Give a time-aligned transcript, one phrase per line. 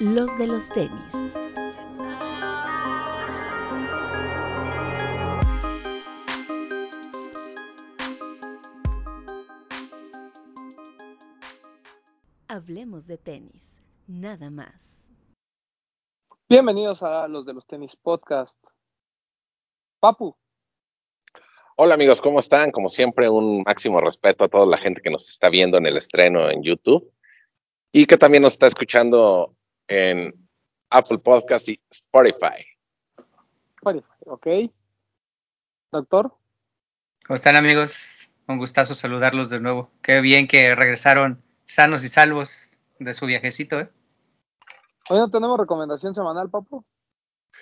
[0.00, 1.12] los de los tenis.
[12.46, 13.74] Hablemos de tenis,
[14.06, 14.96] nada más.
[16.48, 18.56] Bienvenidos a los de los tenis podcast.
[19.98, 20.36] Papu.
[21.76, 22.70] Hola amigos, ¿cómo están?
[22.70, 25.96] Como siempre, un máximo respeto a toda la gente que nos está viendo en el
[25.96, 27.12] estreno en YouTube
[27.90, 29.57] y que también nos está escuchando
[29.88, 30.34] en
[30.90, 32.64] Apple Podcast y Spotify.
[33.76, 34.46] Spotify, ok.
[35.90, 36.32] Doctor.
[37.26, 38.32] ¿Cómo están amigos?
[38.46, 39.90] Un gustazo saludarlos de nuevo.
[40.02, 43.90] Qué bien que regresaron sanos y salvos de su viajecito, ¿eh?
[45.10, 46.84] Hoy no tenemos recomendación semanal, Papu.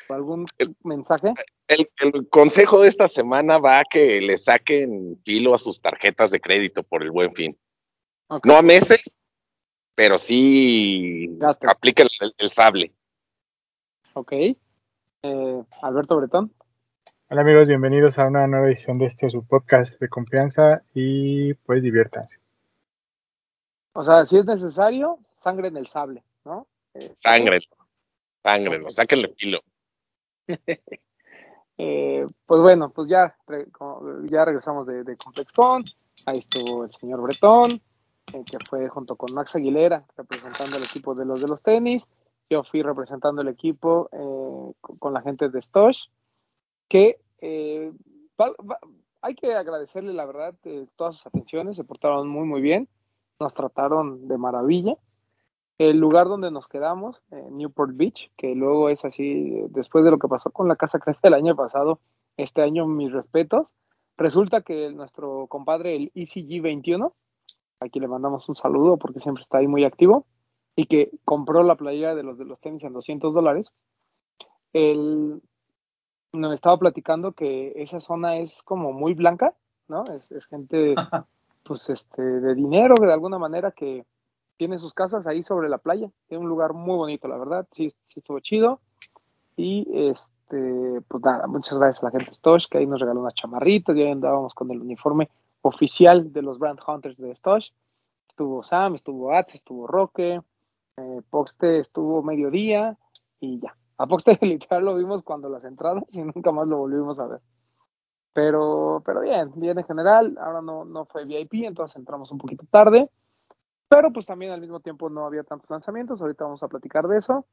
[0.08, 0.46] ¿Algún
[0.84, 1.32] mensaje?
[1.68, 1.88] El,
[2.28, 6.82] consejo de esta semana va a que le saquen kilo a sus tarjetas de crédito
[6.82, 7.58] por el buen fin.
[8.44, 9.25] No a meses,
[9.96, 11.26] pero sí
[11.66, 12.92] apliquen el, sable.
[14.12, 14.32] Ok.
[14.32, 16.52] Eh, Alberto Bretón.
[17.28, 21.82] Hola amigos, bienvenidos a una nueva edición de este su podcast de confianza y pues
[21.82, 22.36] diviértanse.
[23.94, 26.68] O sea, si es necesario, sangre en el sable, ¿no?
[26.92, 27.60] Eh, sangre,
[28.42, 28.92] sangre, okay.
[28.92, 29.60] sáquenle kilo.
[31.78, 33.36] Eh, pues bueno, pues ya,
[34.30, 35.84] ya regresamos de, de ComplexCon.
[36.24, 37.82] Ahí estuvo el señor Bretón,
[38.32, 42.08] eh, que fue junto con Max Aguilera, representando el equipo de los de los tenis.
[42.50, 46.06] Yo fui representando el equipo eh, con la gente de Stosh,
[46.88, 47.92] que eh,
[49.20, 50.54] hay que agradecerle, la verdad,
[50.96, 52.88] todas sus atenciones, se portaron muy, muy bien,
[53.40, 54.96] nos trataron de maravilla.
[55.78, 60.28] El lugar donde nos quedamos, Newport Beach, que luego es así, después de lo que
[60.28, 62.00] pasó con la Casa Cresta el año pasado,
[62.36, 63.74] este año mis respetos,
[64.16, 67.12] resulta que nuestro compadre, el ECG21,
[67.80, 70.26] a quien le mandamos un saludo porque siempre está ahí muy activo,
[70.76, 73.72] y que compró la playera de los de los tenis en 200 dólares,
[74.74, 75.40] él
[76.32, 79.54] nos estaba platicando que esa zona es como muy blanca,
[79.88, 80.04] ¿no?
[80.04, 80.94] Es, gente,
[81.64, 84.04] pues, este, de dinero, de alguna manera, que
[84.58, 86.10] tiene sus casas ahí sobre la playa.
[86.28, 88.80] Es un lugar muy bonito, la verdad, sí, sí estuvo chido.
[89.56, 93.34] Y, este, pues nada, muchas gracias a la gente Stosh, que ahí nos regaló unas
[93.34, 95.30] chamarritas, ya andábamos con el uniforme
[95.66, 97.70] oficial de los Brand Hunters de Stosh.
[98.28, 100.40] Estuvo Sam, estuvo Ats, estuvo Roque,
[100.96, 102.96] eh, Poxte estuvo mediodía
[103.40, 103.76] y ya.
[103.98, 107.40] A Poxte literal lo vimos cuando las entradas y nunca más lo volvimos a ver.
[108.32, 110.36] Pero, pero bien, bien en general.
[110.40, 113.10] Ahora no, no fue VIP, entonces entramos un poquito tarde.
[113.88, 117.18] Pero pues también al mismo tiempo no había tantos lanzamientos, ahorita vamos a platicar de
[117.18, 117.46] eso.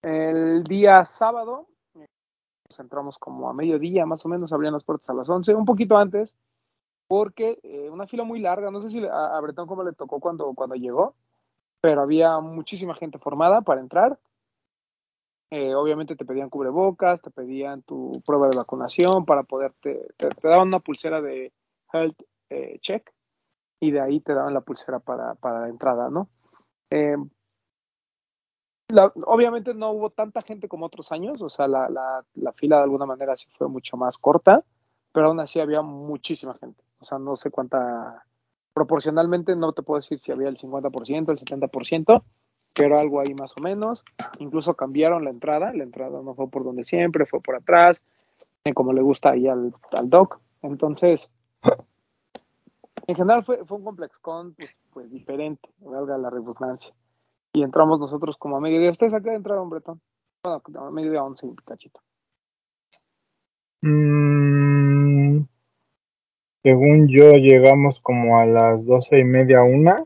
[0.00, 5.14] El día sábado, pues entramos como a mediodía más o menos, abrían las puertas a
[5.14, 6.34] las 11, un poquito antes,
[7.06, 10.20] porque eh, una fila muy larga, no sé si a, a Bretón cómo le tocó
[10.20, 11.14] cuando, cuando llegó,
[11.80, 14.18] pero había muchísima gente formada para entrar.
[15.50, 20.68] Eh, obviamente te pedían cubrebocas, te pedían tu prueba de vacunación para poderte, te, daban
[20.68, 21.52] una pulsera de
[21.92, 22.20] health
[22.50, 23.12] eh, check
[23.78, 26.28] y de ahí te daban la pulsera para, para la entrada, ¿no?
[29.26, 32.82] Obviamente no hubo tanta gente como otros años, o sea, la, la, la, fila de
[32.82, 34.62] alguna manera sí fue mucho más corta,
[35.12, 38.24] pero aún así había muchísima gente, o sea, no sé cuánta,
[38.72, 42.24] proporcionalmente no te puedo decir si había el 50%, el 70%,
[42.72, 44.04] pero algo ahí más o menos,
[44.38, 48.02] incluso cambiaron la entrada, la entrada no fue por donde siempre, fue por atrás,
[48.74, 51.30] como le gusta ahí al, al doc, entonces
[53.06, 56.94] en general fue, fue un complex con pues, pues, diferente, valga la redundancia.
[57.52, 58.90] Y entramos nosotros como a mediodía.
[58.90, 60.00] ¿Ustedes a qué entraron, Bretón?
[60.42, 62.00] Bueno, a mediodía once, cachito.
[63.82, 64.43] Mm,
[66.64, 70.02] según yo, llegamos como a las doce y media, una,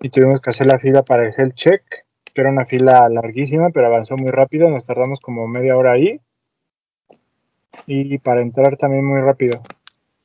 [0.00, 1.82] y tuvimos que hacer la fila para el health check,
[2.24, 6.18] que era una fila larguísima, pero avanzó muy rápido, nos tardamos como media hora ahí.
[7.86, 9.60] Y para entrar también muy rápido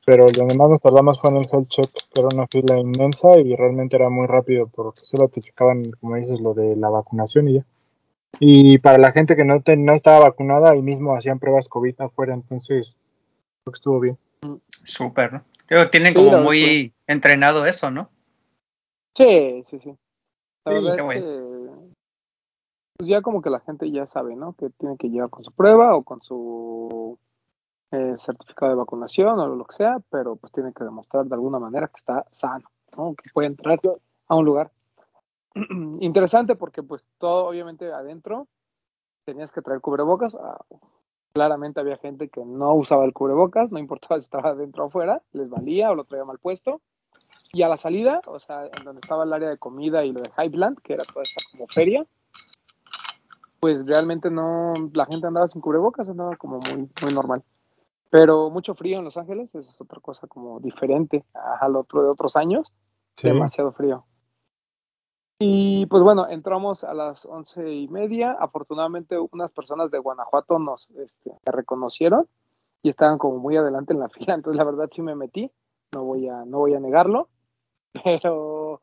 [0.04, 3.38] pero donde más nos tardamos fue en el health check, que era una fila inmensa
[3.38, 7.48] y realmente era muy rápido porque solo te checaban, como dices, lo de la vacunación
[7.48, 7.66] y ya.
[8.40, 12.00] Y para la gente que no, te, no estaba vacunada, ahí mismo hacían pruebas COVID
[12.00, 12.96] afuera, entonces
[13.62, 14.18] creo que estuvo bien.
[14.84, 15.44] Súper, ¿no?
[15.90, 18.10] Tienen como muy entrenado eso, ¿no?
[19.14, 19.96] Sí, sí, sí.
[20.64, 21.20] La sí, verdad es bueno.
[21.20, 21.92] que
[22.96, 24.52] pues ya como que la gente ya sabe, ¿no?
[24.52, 27.18] Que tiene que llegar con su prueba o con su
[27.90, 31.58] eh, certificado de vacunación o lo que sea, pero pues tiene que demostrar de alguna
[31.58, 33.14] manera que está sano, ¿no?
[33.14, 33.80] que puede entrar
[34.28, 34.70] a un lugar.
[36.00, 38.46] Interesante porque pues todo obviamente adentro
[39.24, 40.36] tenías que traer cubrebocas.
[41.32, 45.22] Claramente había gente que no usaba el cubrebocas, no importaba si estaba adentro o afuera,
[45.32, 46.80] les valía o lo traía mal puesto.
[47.52, 50.20] Y a la salida, o sea, en donde estaba el área de comida y lo
[50.20, 52.06] de Highland, que era toda esta como feria,
[53.60, 57.42] pues realmente no, la gente andaba sin cubrebocas, andaba como muy, muy normal.
[58.10, 61.24] Pero mucho frío en Los Ángeles, eso es otra cosa como diferente
[61.60, 62.72] al otro de otros años,
[63.16, 63.28] Sí.
[63.28, 64.04] demasiado frío.
[65.44, 68.36] Y pues bueno, entramos a las once y media.
[68.38, 72.28] Afortunadamente, unas personas de Guanajuato nos este, reconocieron
[72.80, 74.34] y estaban como muy adelante en la fila.
[74.34, 75.50] Entonces, la verdad, sí me metí.
[75.92, 77.28] No voy a, no voy a negarlo.
[78.04, 78.82] Pero,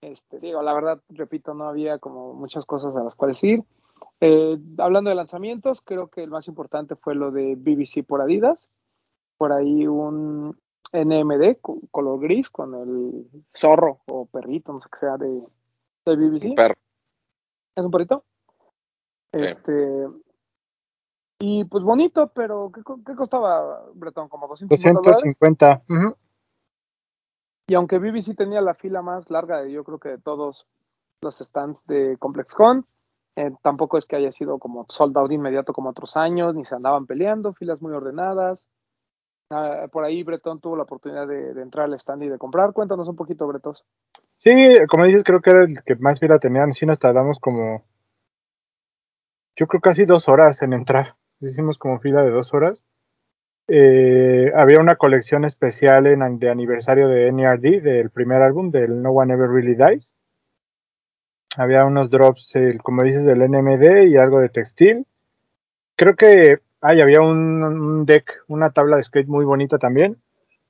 [0.00, 3.62] este, digo, la verdad, repito, no había como muchas cosas a las cuales ir.
[4.20, 8.68] Eh, hablando de lanzamientos, creo que el más importante fue lo de BBC por Adidas.
[9.38, 10.58] Por ahí un
[10.92, 13.26] NMD co- color gris con el
[13.56, 15.40] zorro o perrito, no sé qué sea, de,
[16.10, 16.44] de BBC.
[16.50, 16.74] Un perro.
[17.76, 18.24] ¿Es un perrito?
[19.32, 19.42] Sí.
[19.42, 20.08] Este.
[21.42, 24.28] Y pues bonito, pero ¿qué, qué costaba, Bretón?
[24.28, 25.34] ¿Como 250 dólares?
[25.38, 25.82] 250.
[25.88, 26.16] ujú.
[27.68, 30.66] Y aunque BBC tenía la fila más larga, de, yo creo que de todos
[31.22, 32.84] los stands de ComplexCon,
[33.36, 36.74] eh, tampoco es que haya sido como sold out inmediato como otros años, ni se
[36.74, 38.68] andaban peleando, filas muy ordenadas.
[39.50, 42.72] Ah, por ahí Bretón tuvo la oportunidad de, de entrar al stand y de comprar.
[42.72, 43.84] Cuéntanos un poquito, Bretos.
[44.42, 44.50] Sí,
[44.88, 46.72] como dices, creo que era el que más fila tenían.
[46.72, 47.84] Sí, nos tardamos como.
[49.54, 51.16] Yo creo casi dos horas en entrar.
[51.40, 52.84] Hicimos como fila de dos horas.
[53.68, 59.10] Eh, había una colección especial en, de aniversario de NERD, del primer álbum, del No
[59.10, 60.12] One Ever Really Dies.
[61.56, 65.06] Había unos drops, como dices, del NMD y algo de textil.
[65.96, 70.16] Creo que ay, había un deck, una tabla de skate muy bonita también.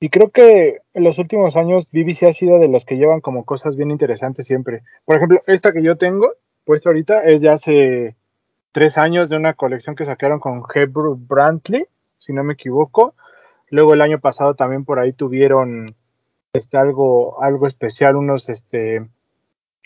[0.03, 3.45] Y creo que en los últimos años BBC ha sido de los que llevan como
[3.45, 4.81] cosas bien interesantes siempre.
[5.05, 6.31] Por ejemplo, esta que yo tengo
[6.65, 8.15] puesta ahorita es de hace
[8.71, 11.85] tres años de una colección que sacaron con Hebrew Brantley,
[12.17, 13.13] si no me equivoco.
[13.69, 15.93] Luego el año pasado también por ahí tuvieron
[16.51, 19.05] este algo algo especial, unos este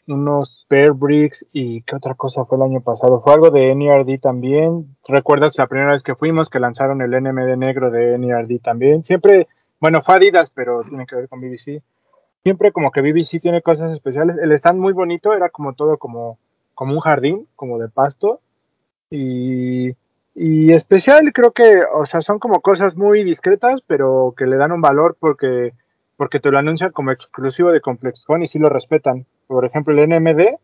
[0.07, 3.19] unos Bear Bricks y qué otra cosa fue el año pasado.
[3.19, 4.95] Fue algo de NERD también.
[5.09, 9.03] ¿Recuerdas la primera vez que fuimos que lanzaron el NMD negro de NERD también?
[9.03, 9.49] Siempre,
[9.79, 11.81] bueno, fue Adidas, pero tiene que ver con BBC.
[12.43, 14.37] Siempre como que BBC tiene cosas especiales.
[14.37, 16.37] El stand muy bonito, era como todo como,
[16.73, 18.39] como un jardín, como de pasto.
[19.09, 19.95] Y,
[20.35, 24.71] y especial creo que, o sea, son como cosas muy discretas, pero que le dan
[24.71, 25.73] un valor porque,
[26.17, 29.25] porque te lo anuncian como exclusivo de ComplexCon y sí lo respetan.
[29.47, 30.57] Por ejemplo, el NMD,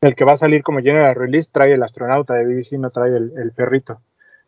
[0.00, 3.16] el que va a salir como general release, trae el astronauta de BBC, no trae
[3.16, 4.00] el, el perrito.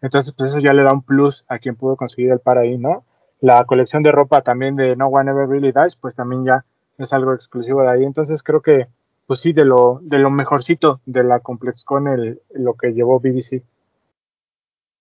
[0.02, 2.76] Entonces, pues eso ya le da un plus a quien pudo conseguir el par ahí,
[2.78, 3.04] ¿no?
[3.44, 6.64] La colección de ropa también de No One Ever Really Dies, pues también ya
[6.96, 8.02] es algo exclusivo de ahí.
[8.04, 8.86] Entonces creo que,
[9.26, 13.62] pues sí, de lo, de lo mejorcito de la ComplexCon, el, lo que llevó BBC.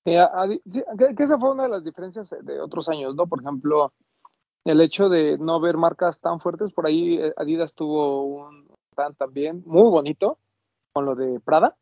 [0.06, 0.84] Sí, a- a- sí,
[1.16, 3.28] que, esa fue una de las diferencias de otros años, ¿no?
[3.28, 3.94] Por ejemplo,
[4.66, 9.16] el hecho de no ver marcas tan fuertes, por ahí eh, Adidas tuvo un stand
[9.16, 10.38] también muy bonito
[10.92, 11.78] con lo de Prada,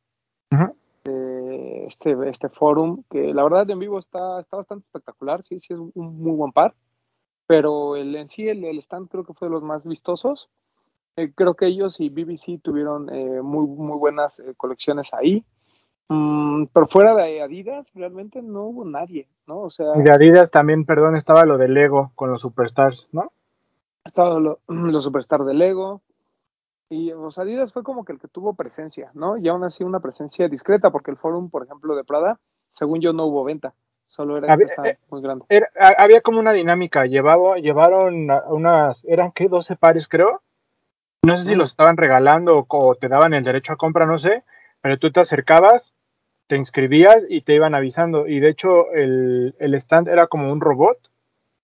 [0.52, 0.58] eh,
[1.03, 5.80] este, este forum, que la verdad en vivo está, está bastante espectacular, sí, sí es
[5.80, 6.74] un muy buen par,
[7.48, 10.50] pero el, en sí el, el stand creo que fue de los más vistosos.
[11.18, 15.44] Eh, creo que ellos y BBC tuvieron eh, muy, muy buenas eh, colecciones ahí.
[16.07, 19.59] Mm, pero fuera de Adidas, realmente no hubo nadie, ¿no?
[19.62, 23.31] O sea, de Adidas también, perdón, estaba lo de Lego con los Superstars, ¿no?
[24.06, 26.01] estaba lo- los Superstar de Lego.
[26.92, 29.38] Y los Adidas fue como que el que tuvo presencia, ¿no?
[29.38, 32.38] Y aún así una presencia discreta, porque el forum, por ejemplo, de Prada,
[32.74, 33.74] según yo, no hubo venta.
[34.08, 35.46] Solo era Había- este stand muy grande.
[35.48, 40.42] Era- había como una dinámica, llevaba, llevaron unas, eran qué, 12 pares creo.
[41.24, 44.44] No sé si los estaban regalando o, te daban el derecho a compra, no sé,
[44.82, 45.94] pero tú te acercabas,
[46.48, 48.27] te inscribías y te iban avisando.
[48.27, 50.98] Y de hecho el, el stand era como un robot,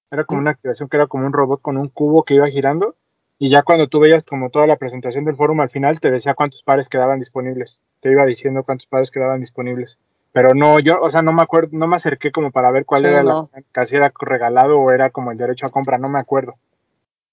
[0.09, 2.95] era como una activación que era como un robot con un cubo que iba girando.
[3.39, 6.33] Y ya cuando tú veías como toda la presentación del forum al final, te decía
[6.33, 7.81] cuántos pares quedaban disponibles.
[7.99, 9.97] Te iba diciendo cuántos pares quedaban disponibles.
[10.33, 13.03] Pero no, yo, o sea, no me acuerdo, no me acerqué como para ver cuál
[13.03, 13.49] Sí, era no.
[13.53, 16.55] la casi era regalado o era como el derecho a compra, no me acuerdo.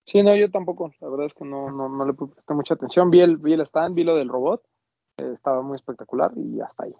[0.06, 0.92] Sí, no, yo tampoco.
[1.00, 3.10] La verdad es que no, no, no le presté mucha atención.
[3.10, 4.62] Vi el, vi el stand, vi lo del robot.
[5.18, 6.94] eh, estaba muy espectacular y hasta ahí.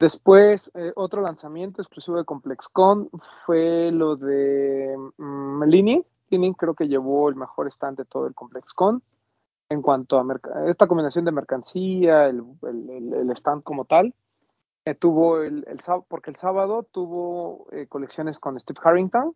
[0.00, 3.08] Después, eh, otro lanzamiento exclusivo de ComplexCon
[3.46, 6.04] fue lo de mm, Lini.
[6.54, 9.02] Creo que llevó el mejor stand de todo el ComplexCon.
[9.70, 10.24] En cuanto a
[10.68, 14.14] esta combinación de mercancía, el, el- el- el stand como tal,
[14.84, 19.34] eh, tuvo el, el sáb- porque el sábado tuvo eh, colecciones con Steve Harrington,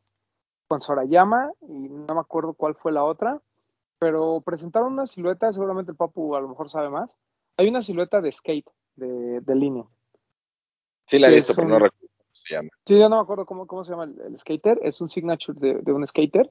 [0.69, 3.41] con Sorayama y no me acuerdo cuál fue la otra,
[3.99, 7.09] pero presentaron una silueta, seguramente el Papu a lo mejor sabe más.
[7.57, 9.85] Hay una silueta de skate de, de línea.
[11.07, 12.69] Sí la he visto, pero no un- recuerdo cómo se llama.
[12.85, 15.59] Sí, yo no me acuerdo cómo, cómo se llama el, el skater, es un signature
[15.59, 16.51] de, de un skater.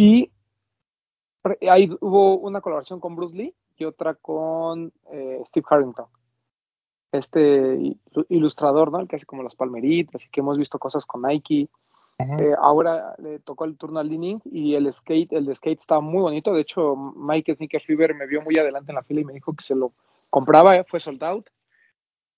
[0.00, 0.30] Y
[1.68, 6.06] ahí hubo una colaboración con Bruce Lee y otra con eh, Steve Harrington.
[7.12, 9.00] este ilu- ilustrador, ¿no?
[9.00, 11.68] El que hace como las palmeritas y que hemos visto cosas con Nike.
[12.18, 16.00] Eh, ahora le tocó el turno al Leaning y el skate, el de skate estaba
[16.02, 16.52] muy bonito.
[16.52, 19.54] De hecho, Mike Sneaker Fever me vio muy adelante en la fila y me dijo
[19.54, 19.92] que se lo
[20.28, 21.48] compraba, fue sold out.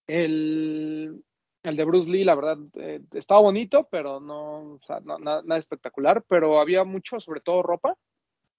[0.06, 1.22] El,
[1.62, 6.24] el de Bruce Lee, la verdad, eh, estaba bonito, pero no, o sea, nada, espectacular.
[6.28, 7.96] Pero había mucho, sobre todo ropa.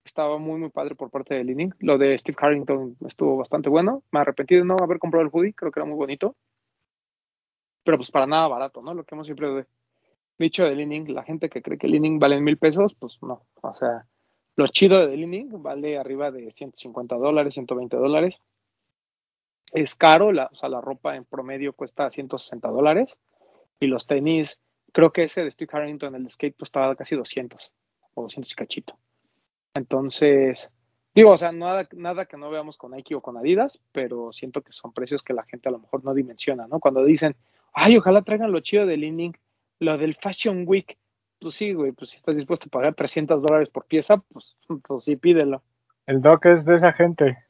[0.05, 1.74] Estaba muy, muy padre por parte de Leaning.
[1.79, 4.03] Lo de Steve Carrington estuvo bastante bueno.
[4.12, 6.36] Me arrepentí de no haber comprado el hoodie, creo que era muy bonito.
[7.83, 8.93] Pero pues para nada barato, ¿no?
[8.93, 9.65] Lo que hemos siempre
[10.38, 13.43] dicho de Leaning, la gente que cree que Leaning vale mil pesos, pues no.
[13.62, 14.05] O sea,
[14.55, 18.41] lo chido de Leaning vale arriba de 150 dólares, 120 dólares.
[19.73, 23.17] Es caro, la, o sea, la ropa en promedio cuesta 160 dólares.
[23.79, 24.59] Y los tenis,
[24.91, 27.71] creo que ese de Steve Harrington, el skate, pues estaba casi 200
[28.13, 28.97] o 200 y cachito.
[29.73, 30.71] Entonces,
[31.15, 34.61] digo, o sea, nada, nada que no veamos con Nike o con Adidas, pero siento
[34.61, 36.79] que son precios que la gente a lo mejor no dimensiona, ¿no?
[36.79, 37.35] Cuando dicen,
[37.73, 39.35] ay, ojalá traigan lo chido de Leaning,
[39.79, 40.97] lo del Fashion Week,
[41.39, 44.55] pues sí, güey, pues si estás dispuesto a pagar 300 dólares por pieza, pues,
[44.87, 45.61] pues sí, pídelo.
[46.05, 47.42] El Doc es de esa gente.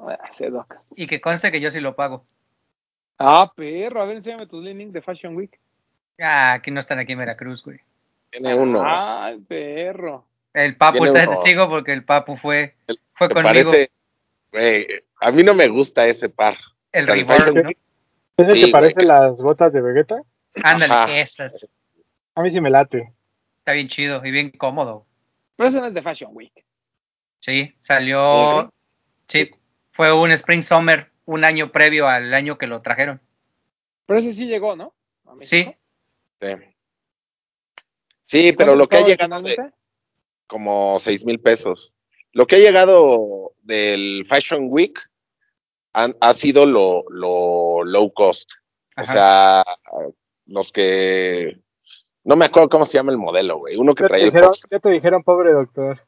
[0.00, 0.76] Ah, ese doc.
[0.96, 2.24] Y que conste que yo sí lo pago.
[3.18, 5.58] Ah, perro, a ver, enséñame tus Leaning de Fashion Week.
[6.20, 7.78] Ah, aquí no están aquí en Veracruz, güey.
[8.30, 8.82] Tiene uno.
[8.84, 10.26] Ah, perro.
[10.54, 11.36] El Papu está de uno.
[11.36, 12.74] testigo porque el Papu fue,
[13.14, 13.70] fue Me conmigo.
[13.70, 13.90] parece,
[14.52, 14.86] güey,
[15.20, 16.56] a mí no me gusta ese par.
[16.92, 17.70] el o sea, Reborn, ¿no?
[17.70, 19.06] ¿Es el Sí, que parece güey.
[19.06, 20.22] las botas de Vegeta?
[20.64, 21.18] Ándale, Ajá.
[21.18, 21.68] esas.
[22.34, 23.12] A mí sí me late.
[23.58, 25.04] Está bien chido y bien cómodo.
[25.56, 26.64] Pero ese no es de Fashion Week.
[27.40, 28.72] Sí, salió.
[29.26, 29.50] Sí,
[29.92, 33.20] fue un Spring Summer un año previo al año que lo trajeron.
[34.06, 34.94] Pero ese sí llegó, ¿no?
[35.42, 35.74] Sí,
[36.40, 36.48] Sí.
[38.24, 39.72] Sí, pero ¿Cuánto lo que ha llegado de
[40.46, 41.92] como seis mil pesos.
[42.32, 44.98] Lo que ha llegado del Fashion Week
[45.92, 48.50] han- ha sido lo, lo low cost.
[48.96, 49.64] O sea,
[50.46, 51.60] los que
[52.24, 53.76] no me acuerdo cómo se llama el modelo, güey.
[53.76, 56.00] Uno que traía el dijeron, ya te dijeron, pobre doctor.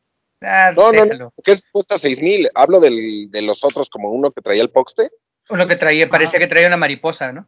[0.44, 1.25] Ah, No, no, déjalo.
[1.26, 2.49] no, que es- cuesta seis mil.
[2.54, 5.11] Hablo del, de los otros, como uno que traía el poxte.
[5.50, 7.46] Uno que traía, parecía que traía una mariposa, ¿no?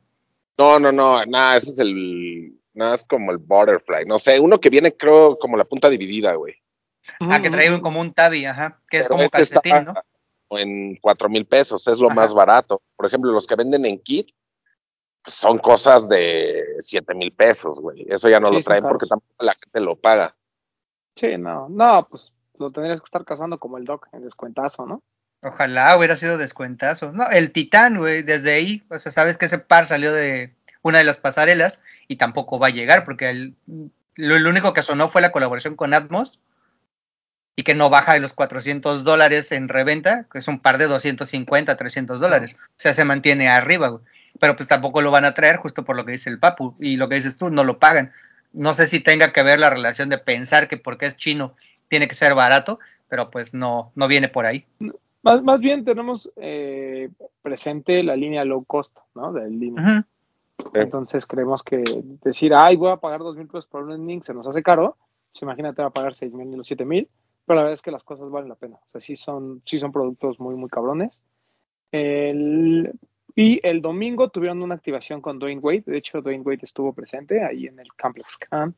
[0.59, 4.05] No, no, no, nada, ese es el, nada, es como el butterfly.
[4.07, 6.55] No sé, uno que viene, creo, como la punta dividida, güey.
[7.21, 10.59] Ah, que traía un- como un tabi, ajá, que es como este calcetín, está ¿no?
[10.59, 12.15] En cuatro mil pesos, es lo Ajá.
[12.15, 12.81] más barato.
[12.97, 14.29] Por ejemplo, los que venden en kit
[15.23, 18.07] pues, son cosas de siete mil pesos, güey.
[18.09, 20.37] Eso ya no Sí, lo traen porque tampoco la gente lo paga.
[21.17, 25.03] Sí, no, no, pues lo tendrías que estar cazando como el Doc, en descuentazo, ¿no?
[25.43, 27.13] Ojalá hubiera sido descuentazo.
[27.13, 30.99] No, el Titán, güey, desde ahí, o sea, sabes que ese par salió de una
[30.99, 33.55] de las pasarelas y tampoco va a llegar porque el,
[34.15, 36.41] lo, lo único que sonó fue la colaboración con Atmos
[37.57, 40.87] y que no baja de los 400 dólares en reventa, que es un par de
[40.87, 42.57] 250, 300 dólares.
[42.59, 44.03] O sea, se mantiene arriba, güey.
[44.41, 46.97] Pero pues tampoco lo van a traer justo por lo que dice el Papu y
[46.97, 48.13] lo que dices tú, no lo pagan.
[48.53, 51.55] No sé si tenga que ver la relación de pensar que porque es chino
[51.95, 54.67] tiene que ser barato, pero pues no, no viene por ahí.
[55.23, 57.09] Más, más bien tenemos eh,
[57.41, 59.33] presente la línea low cost, ¿no?
[59.33, 59.71] Del.
[59.71, 60.05] Ujú.
[60.75, 61.85] Entonces creemos que
[62.25, 64.97] decir, ay, voy a pagar dos mil pesos por un Leaning se nos hace caro.
[65.31, 67.09] Pues imagínate, va a pagar seis mil o siete mil.
[67.47, 68.75] Pero la verdad es que las cosas valen la pena.
[68.75, 71.23] O sea, sí son, sí son productos muy, muy cabrones.
[71.93, 72.93] El,
[73.37, 75.85] y el domingo tuvieron una activación con Dwayne Wade.
[75.87, 78.75] De hecho, Dwayne Wade estuvo presente ahí en el Complex Camp.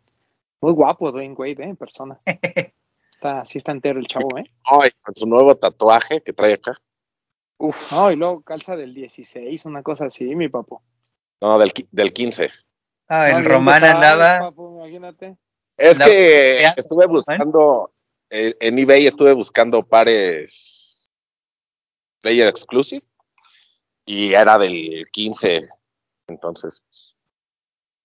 [0.61, 1.69] Muy guapo Dwayne Wade, ¿eh?
[1.71, 2.21] En persona.
[3.17, 4.45] Está, sí está entero el chavo, ¿eh?
[4.65, 6.79] Ay, con su nuevo tatuaje que trae acá.
[7.59, 7.91] Uf.
[7.91, 10.83] No, y luego calza del 16, una cosa así, mi papo.
[11.41, 12.51] No, del, del 15.
[13.09, 14.51] Ah, No, el bien Román andaba.
[14.51, 15.37] papo, imagínate.
[15.79, 17.13] Es que ya, estuve ¿no?
[17.13, 17.91] buscando,
[18.31, 21.11] eh, en eBay estuve buscando pares
[22.21, 23.05] Player Exclusive
[24.05, 25.69] y era del 15.
[26.29, 26.83] Entonces,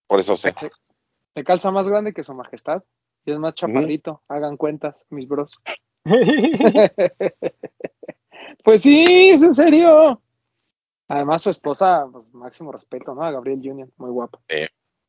[0.07, 0.53] por eso sé.
[1.35, 2.83] Le calza más grande que su majestad.
[3.25, 4.21] Y es más chaparrito.
[4.27, 5.57] Hagan cuentas, mis bros.
[8.63, 10.21] pues sí, es en serio.
[11.07, 13.23] Además, su esposa, pues máximo respeto, ¿no?
[13.23, 14.39] A Gabriel Union, muy guapa.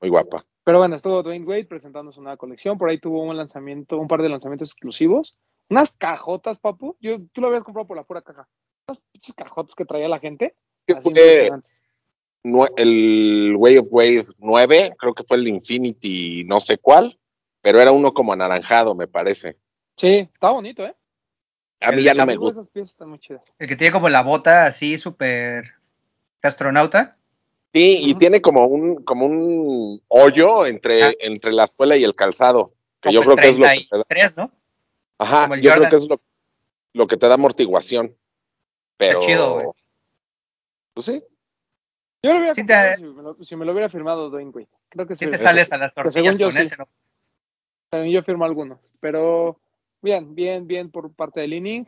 [0.01, 0.45] Muy guapa.
[0.65, 2.77] Pero bueno, estuvo Dwayne Wade presentando su nueva colección.
[2.77, 5.37] Por ahí tuvo un lanzamiento, un par de lanzamientos exclusivos.
[5.71, 6.97] Unas cajotas, papu.
[7.01, 8.49] Yo, tú lo habías comprado por la pura caja.
[8.89, 10.57] Unas pinches cajotas que traía la gente.
[10.89, 11.81] Impresionantes.
[12.45, 17.17] nue- el Way of Wave 9, creo que fue el Infinity no sé cuál,
[17.63, 19.57] pero era uno como anaranjado, me parece.
[19.97, 20.95] Sí, está bonito, ¿eh?
[21.81, 22.61] A El mí de ya no me gusta.
[22.61, 23.43] Esas piezas están muy chidas.
[23.59, 25.65] El que tiene como la bota así súper
[26.43, 27.17] astronauta.
[27.75, 31.13] Sí, y tiene como un, como un hoyo entre, Ah.
[31.21, 33.71] entre la suela y el calzado, que como yo el creo que es lo que
[33.91, 34.05] te da.
[34.05, 34.53] 33, ¿no?
[35.19, 36.21] Ajá, como el yo creo que es lo,
[36.93, 38.15] lo que te da amortiguación.
[38.99, 39.67] Pero, chido, güey.
[40.95, 41.25] pues sí,
[42.23, 44.69] Yo lo hubiera te- si, me lo, si me lo hubiera firmado Dwayne Wade.
[44.91, 45.25] Creo que sí.
[45.25, 46.61] Si te sales a las tortillas yo con sí.
[46.61, 46.87] ese, ¿no?
[47.93, 49.59] También yo firmo algunos, pero
[50.01, 51.85] bien, bien, bien por parte del inning.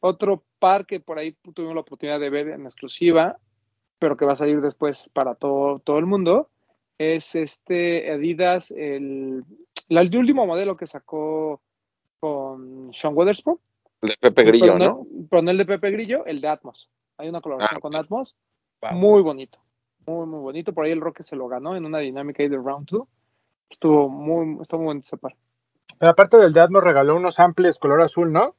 [0.00, 3.38] Otro par que por ahí tuvimos la oportunidad de ver en exclusiva,
[3.98, 6.50] pero que va a salir después para todo, todo el mundo,
[6.98, 9.42] es este Adidas, el,
[9.88, 11.62] el último modelo que sacó
[12.20, 13.58] con Sean Weatherspoon.
[14.02, 15.06] El de Pepe Grillo, pero ¿no?
[15.30, 16.90] Pero no el de Pepe Grillo, el de Atmos.
[17.16, 17.96] Hay una colaboración Ah, con.
[17.96, 18.36] Atmos.
[18.82, 18.92] Wow.
[18.92, 19.58] Muy bonito.
[20.04, 20.74] Muy, muy bonito.
[20.74, 23.08] Por ahí el Roque se lo ganó en una dinámica ahí de Round 2.
[23.70, 25.34] Estuvo muy, estuvo muy bonito ese par.
[25.98, 28.56] Pero aparte del Dad nos regaló unos samples color azul, ¿no?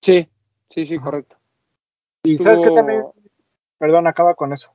[0.00, 0.28] Sí,
[0.70, 1.36] sí, sí, correcto.
[2.24, 3.04] Y Estuvo- sabes que también,
[3.78, 4.70] perdón, acaba con eso.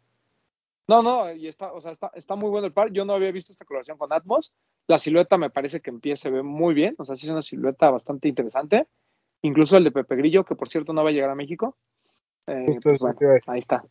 [0.88, 2.92] No, no, y está, o sea, está, está muy bueno el par.
[2.92, 4.54] Yo no había visto esta colaboración con Atmos.
[4.88, 6.96] La silueta me parece que en pie se ve muy bien.
[6.98, 8.88] O sea, sí es una silueta bastante interesante.
[9.42, 11.76] Incluso el de Pepe Grillo, que por cierto no va a llegar a México.
[12.48, 13.84] Eh, pues bueno, ahí está.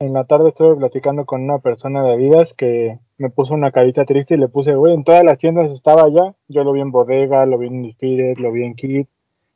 [0.00, 4.04] En la tarde estuve platicando con una persona de Adidas que me puso una carita
[4.04, 6.34] triste y le puse, güey, en todas las tiendas estaba ya.
[6.48, 9.08] Yo lo vi en bodega, lo vi en Spirit, lo vi en Kit.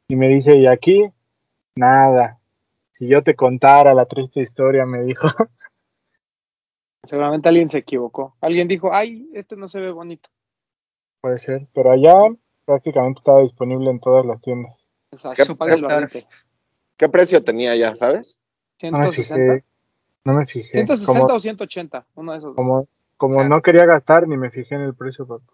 [0.09, 1.05] Y me dice, y aquí,
[1.77, 2.39] nada.
[2.93, 5.27] Si yo te contara la triste historia, me dijo.
[7.05, 8.37] Seguramente alguien se equivocó.
[8.41, 10.29] Alguien dijo, ay, este no se ve bonito.
[11.21, 11.67] Puede ser.
[11.73, 12.15] Pero allá
[12.65, 14.75] prácticamente estaba disponible en todas las tiendas.
[15.13, 16.27] Exacto, ¿Qué- qué- a retail.
[16.97, 18.41] ¿Qué precio tenía ya, sabes?
[18.83, 19.55] No me 160.
[19.55, 19.65] fijé.
[20.27, 20.73] No me fijé.
[20.73, 22.55] 160 Como, o 180, uno de esos.
[22.57, 25.25] como, como O sea, no quería gastar ni me fijé en el precio.
[25.27, 25.47] Cuatro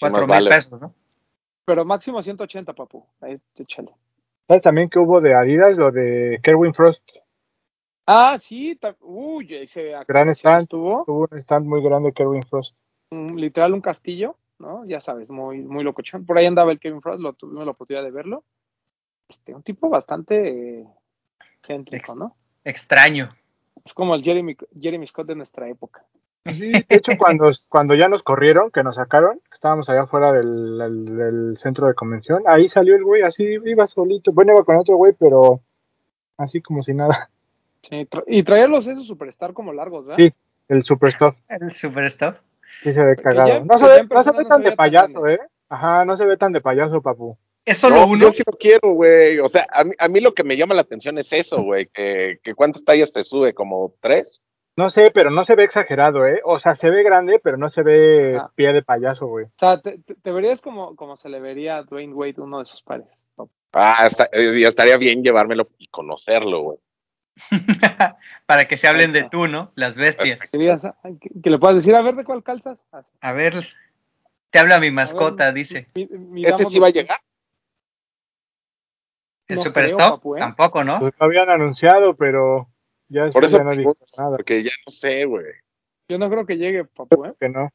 [0.00, 0.50] más mil vale.
[0.50, 0.92] pesos, ¿no?
[1.64, 3.06] Pero máximo 180, papu.
[3.20, 3.92] Ahí, échale.
[4.48, 5.76] ¿Sabes también que hubo de Adidas?
[5.76, 7.02] Lo de Kerwin Frost.
[8.06, 8.78] Ah, sí.
[9.00, 10.62] Uy, ese Gran stand.
[10.62, 11.04] estuvo.
[11.06, 12.76] Hubo un stand muy grande Kerwin Frost.
[13.10, 14.84] un- literal un castillo, ¿no?
[14.86, 16.26] Ya sabes, muy, muy locochón.
[16.26, 18.42] Por ahí andaba el Kevin Frost, lo tuvimos la oportunidad de verlo.
[19.28, 20.86] Este, un tipo bastante eh,
[21.62, 22.36] céntrico, Ex- ¿no?
[22.64, 23.30] Extraño.
[23.86, 26.04] Es como el Jeremy, Jeremy Scott de nuestra época.
[26.44, 30.76] Sí, de hecho, cuando, cuando ya nos corrieron, que nos sacaron, estábamos allá afuera del,
[30.78, 34.32] del- del centro de convención, ahí salió el güey, así iba solito.
[34.32, 35.60] Bueno, iba con otro güey, pero
[36.36, 37.30] así como si nada.
[37.82, 40.22] Sí, tra- y traía los esos Superstar como largos, ¿verdad?
[40.22, 40.34] Sí.
[40.68, 42.34] El super stuff, El super stuff.
[42.82, 43.48] sí se ve cagado.
[43.48, 45.26] ya- no, se ve, no se no tan se de tan payaso.
[45.28, 45.38] ¿eh?
[45.68, 47.38] Ajá, no se ve tan de payaso, papu.
[47.66, 48.26] Es solo No, uno.
[48.26, 49.38] Yo sí lo quiero, güey.
[49.40, 51.86] O sea, a mí, a mí lo que me llama la atención es eso, güey.
[51.92, 54.40] Que, que cuántas tallas te sube, como tres.
[54.78, 56.40] No sé, pero no se ve exagerado, ¿eh?
[56.44, 58.50] O sea, se ve grande, pero no se ve Ah.
[58.54, 59.46] pie de payaso, güey.
[59.46, 59.98] O sea, te,
[60.30, 63.06] verías como, como se le vería a Dwayne Wade uno de esos pares.
[63.72, 66.78] Ah, está, eh, ya estaría bien llevármelo y conocerlo, güey.
[68.46, 69.72] Para que se hablen de tú, ¿no?
[69.74, 70.50] Las bestias.
[70.50, 72.84] Que, digas, ah, que, que le puedas decir, a ver, ¿de cuál calzas?
[72.92, 73.10] Así.
[73.20, 73.54] A ver,
[74.50, 75.88] te habla mi ver, mascota, dice.
[75.94, 77.18] mi- mi- ¿Ese sí va a llegar?
[79.48, 80.40] El no super creo, stop, papu, ¿eh?
[80.40, 80.98] tampoco, ¿no?
[81.00, 82.68] Pues lo habían anunciado, pero
[83.08, 84.36] ya Por eso ya no dijo nada.
[84.36, 85.46] porque ya no sé, güey.
[86.08, 87.34] Yo no creo que llegue, papu, ¿eh?
[87.38, 87.70] Que no.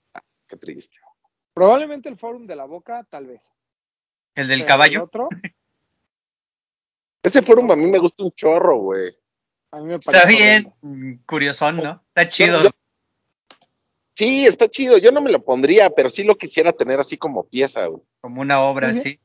[0.47, 0.97] Qué triste.
[1.53, 3.41] Probablemente el Fórum de la Boca, tal vez.
[4.35, 4.97] El del Pero caballo.
[4.99, 5.29] El otro,
[7.23, 9.15] Ese fórum a mí me gusta un chorro, güey.
[9.71, 10.27] a mí me parece Está
[10.81, 12.03] bien, curiosón, ¿no?
[12.07, 12.63] Está chido.
[12.63, 12.69] yo-
[14.15, 14.97] Sí, está chido.
[14.97, 18.03] Yo no me lo pondría, pero sí lo quisiera tener así como pieza, güey.
[18.21, 19.19] Como una obra así.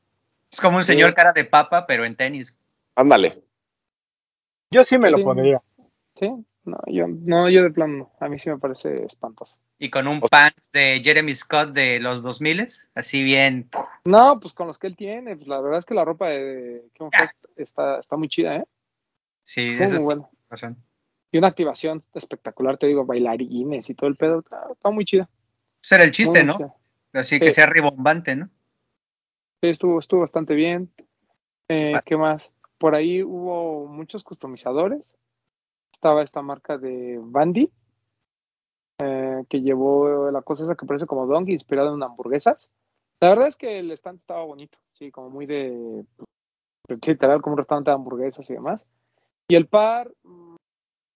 [0.51, 2.57] Es como un señor cara de papa, pero en tenis.
[2.95, 3.43] Ándale.
[4.71, 5.61] Yo sí me lo pondría.
[6.15, 6.29] Sí,
[6.63, 8.11] no, yo, no, yo de plano no.
[8.19, 9.57] A mí sí me parece espantoso.
[9.79, 13.69] Y con un O- pants de Jeremy Scott de los 2000 así bien.
[14.05, 16.83] No, pues con los que él tiene, pues la verdad es que la ropa de
[16.93, 17.31] Kevin Ah.
[17.55, 18.65] Está, está muy chida, ¿eh?
[19.43, 20.77] Sí, Muy, eso muy razón.
[21.31, 24.39] Y una activación espectacular, te digo, bailarines y todo el pedo.
[24.39, 25.29] Está, está muy chida.
[25.83, 26.57] Ese era el chiste, muy ¿no?
[26.57, 26.73] chida.
[27.13, 27.53] Así que Sí.
[27.53, 28.49] sea ribombante, ¿no?
[29.61, 30.91] Sí, estuvo, estuvo bastante bien.
[31.67, 32.01] Eh, Ah.
[32.05, 32.51] ¿Qué más?
[32.77, 35.09] Por ahí hubo muchos customizadores.
[35.91, 37.71] Estaba esta marca de Bandy,
[38.99, 42.69] eh, que llevó la cosa esa que parece como Donkey, inspirada en hamburguesas.
[43.19, 46.05] La verdad es que el stand estaba bonito, sí, como muy de,
[46.83, 48.85] pues, literal, como un restaurante de hamburguesas y demás.
[49.47, 50.11] Y el par,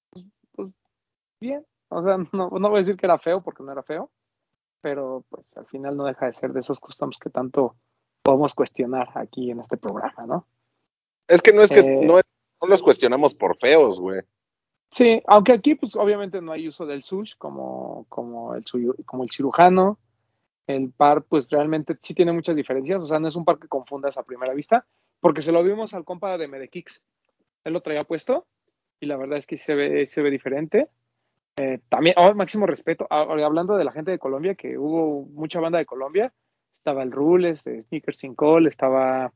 [0.10, 0.70] pues, pues,
[1.40, 1.64] bien.
[1.90, 4.10] O sea, no, no voy a decir que era feo porque no era feo,
[4.82, 7.76] pero pues al final no deja de ser de esos customs que tanto
[8.22, 10.46] podemos cuestionar aquí en este programa, ¿no?
[11.28, 12.06] Es que no es que Eh.
[12.06, 14.22] no, es- no los cuestionamos por feos, güey.
[14.90, 19.24] Sí, aunque aquí pues obviamente no hay uso del sush como, como, el, suyo- como
[19.24, 19.98] el cirujano.
[20.68, 23.68] El par pues realmente sí tiene muchas diferencias, o sea, no es un par que
[23.68, 24.86] confundas a primera vista,
[25.20, 27.04] porque se lo vimos al compa de Medekix.
[27.64, 28.46] Él lo traía puesto
[29.00, 30.90] y la verdad es que se ve, se ve diferente.
[31.58, 35.60] Eh, también, oh, máximo respeto, ahora hablando de la gente de Colombia, que hubo mucha
[35.60, 36.32] banda de Colombia,
[36.74, 39.34] estaba el Rules de Sneakers Sin Call, estaba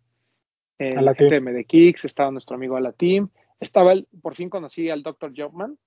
[0.80, 5.04] eh, la gente de Medekix, estaba nuestro amigo Alatim, estaba el, por fin conocí al
[5.04, 5.34] Dr.
[5.36, 5.78] Jobman,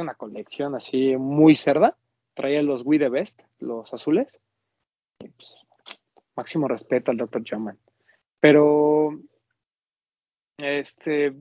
[0.00, 1.96] una colección así muy cerda.
[2.34, 4.40] Traía los We the Best, los azules.
[5.20, 5.56] Y, pues,
[6.36, 7.42] máximo respeto al Dr.
[7.46, 7.78] Joman.
[8.40, 9.20] Pero,
[10.56, 11.34] este,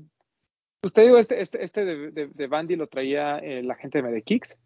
[0.83, 4.21] usted digo, este, este, este de, de, de Bandy lo traía eh, la gente de
[4.21, 4.57] Kicks,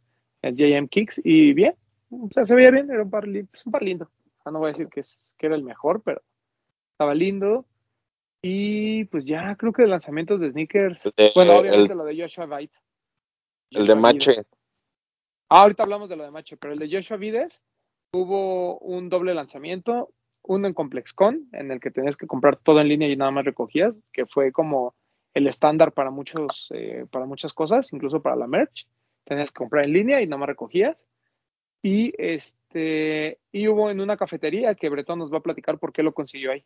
[0.42, 1.76] el JM Kicks, y bien,
[2.10, 4.10] o sea, se veía bien, era un par, pues, un par lindo.
[4.52, 6.22] No voy a decir que, es, que era el mejor, pero
[6.94, 7.66] estaba lindo.
[8.42, 11.04] Y pues ya, creo que de lanzamientos de sneakers.
[11.16, 12.78] De- bueno, obviamente el- lo de Joshua White.
[13.72, 14.46] El de Mache.
[15.50, 17.64] Ah, ahorita hablamos de lo de Mache, pero el de Joshua Vides
[18.14, 20.12] hubo un doble lanzamiento,
[20.44, 23.46] uno en ComplexCon, en el que tenías que comprar todo en línea y nada más
[23.46, 24.96] recogías, que fue como
[25.34, 28.88] el estándar para muchos, eh, para muchas cosas, incluso para la merch.
[29.26, 31.06] Tenías que comprar en línea y nada más recogías.
[31.86, 36.02] Y este, y hubo en una cafetería que Bretón nos va a platicar por qué
[36.02, 36.66] lo consiguió ahí.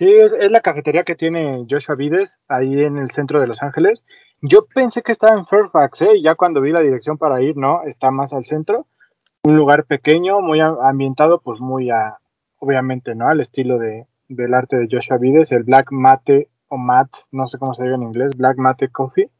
[0.00, 4.02] Sí, es, la cafetería que tiene Joshua Vides ahí en el centro de Los Ángeles.
[4.42, 6.20] Yo pensé que estaba en Fairfax, ¿eh?
[6.20, 8.88] ya cuando vi la dirección para ir, no, está más al centro.
[9.44, 12.18] Un lugar pequeño, muy ambientado, pues muy a,
[12.58, 13.28] obviamente, ¿no?
[13.28, 17.58] Al estilo de, del arte de Joshua Vides, el Black Mate o Matte, no sé
[17.58, 19.30] cómo se diga en inglés, Black Mate Coffee.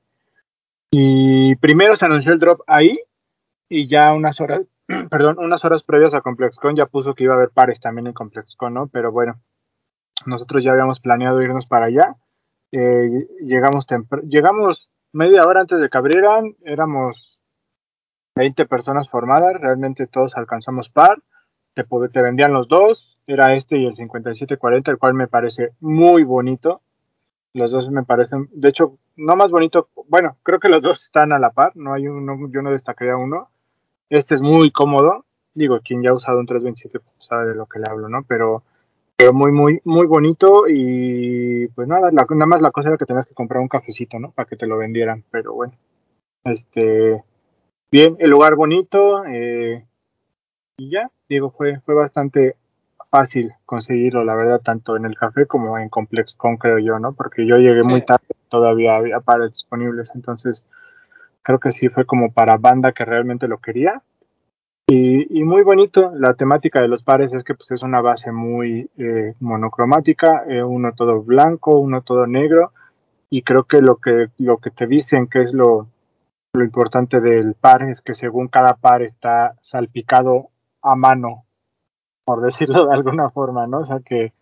[0.92, 3.00] Y primero se anunció el drop ahí
[3.68, 4.62] y ya unas horas,
[5.10, 8.12] perdón, unas horas previas a ComplexCon ya puso que iba a haber pares también en
[8.12, 8.86] ComplexCon, ¿no?
[8.88, 9.40] Pero bueno,
[10.26, 12.16] nosotros ya habíamos planeado irnos para allá.
[12.72, 13.86] Eh, llegamos,
[14.28, 17.38] llegamos media hora antes de que abrieran, éramos
[18.36, 21.18] 20 personas formadas, realmente todos alcanzamos par,
[21.74, 26.22] te, te vendían los dos, era este y el 5740, el cual me parece muy
[26.24, 26.82] bonito.
[27.54, 31.32] Los dos me parecen, de hecho, no más bonito, bueno, creo que los dos están
[31.32, 33.48] a la par, no hay uno, yo no destacaría uno.
[34.10, 37.66] Este es muy cómodo, digo, quien ya ha usado un 327 pues, sabe de lo
[37.66, 38.22] que le hablo, ¿no?
[38.26, 38.62] Pero
[39.18, 43.06] pero muy, muy, muy bonito y pues nada, la- nada más la cosa era que
[43.06, 44.30] tenías que comprar un cafecito, ¿no?
[44.32, 45.72] Para que te lo vendieran, pero bueno,
[46.44, 47.22] este,
[47.90, 49.86] bien, el lugar bonito eh,
[50.76, 52.56] y ya, digo, fue, fue bastante
[53.10, 57.14] fácil conseguirlo, la verdad, tanto en el café como en ComplexCon, creo yo, ¿no?
[57.14, 60.66] Porque yo llegué muy tarde, todavía había pares disponibles, entonces
[61.46, 64.02] creo que sí fue como para banda que realmente lo quería.
[64.88, 68.90] Y, muy bonito, la temática de los pares es que pues, es una base muy
[68.98, 72.72] eh, monocromática, eh, uno todo blanco, uno todo negro,
[73.30, 75.86] y creo que lo que, lo que te dicen que es lo,
[76.52, 80.48] lo importante del par es que según cada par está salpicado
[80.82, 81.44] a mano,
[82.24, 83.80] por decirlo de alguna forma, ¿no?
[83.80, 84.32] O sea que,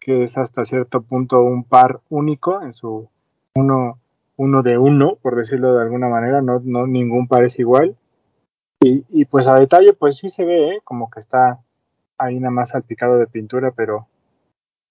[0.00, 3.08] que es hasta cierto punto un par único en su
[3.54, 4.00] uno,
[4.36, 7.96] uno de uno, por decirlo de alguna manera, no, no ningún par es igual.
[8.82, 10.80] Y, y pues a detalle, pues sí se ve, ¿eh?
[10.84, 11.60] como que está
[12.18, 14.08] ahí nada más salpicado de pintura, pero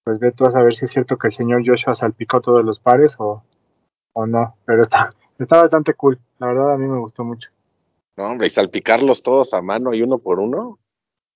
[0.04, 2.80] pues ve tú a saber si es cierto que el señor Joshua salpicó todos los
[2.80, 3.44] pares o,
[4.14, 4.56] o no.
[4.66, 6.20] Pero está, está bastante cool.
[6.40, 7.50] La verdad a mí me gustó mucho.
[8.18, 10.80] No, hombre, y salpicarlos todos a mano y uno por uno.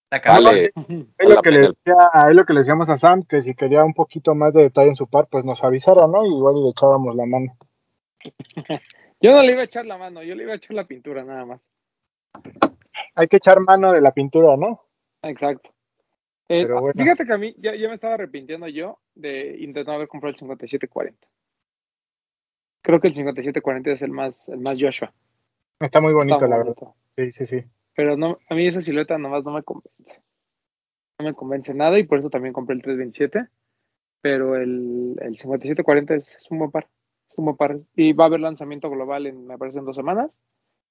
[0.09, 0.71] Vale,
[1.17, 1.95] Es lo, que le decía,
[2.29, 4.89] es lo que le decíamos a Sam, que si quería un poquito más de detalle
[4.89, 6.25] en su par, pues nos avisara, ¿no?
[6.25, 7.57] Igual y le echábamos la mano.
[9.21, 11.23] Yo no le iba a echar la mano, yo le iba a echar la pintura
[11.23, 11.61] nada más.
[13.15, 14.83] Hay que echar mano de la pintura, ¿no?
[15.23, 15.69] Exacto.
[16.49, 17.03] Eh, Pero bueno.
[17.03, 20.37] Fíjate que a mí ya, ya me estaba arrepintiendo yo de intentar haber comprado el
[20.37, 21.27] 5740.
[22.83, 25.11] Creo que el 5740 es el más, el más Joshua.
[25.79, 26.75] Está muy bonito, Está muy la verdad.
[26.79, 26.95] bonito.
[27.09, 27.63] Sí, sí, sí.
[27.95, 30.21] Pero no, a mí esa silueta nomás no me convence.
[31.19, 33.49] No me convence nada y por eso también compré el 327.
[34.21, 36.87] Pero el, el 5740 es, es un buen par.
[37.37, 37.79] Es un buen par.
[37.95, 40.35] Y va a haber lanzamiento global en, me parece, en dos semanas.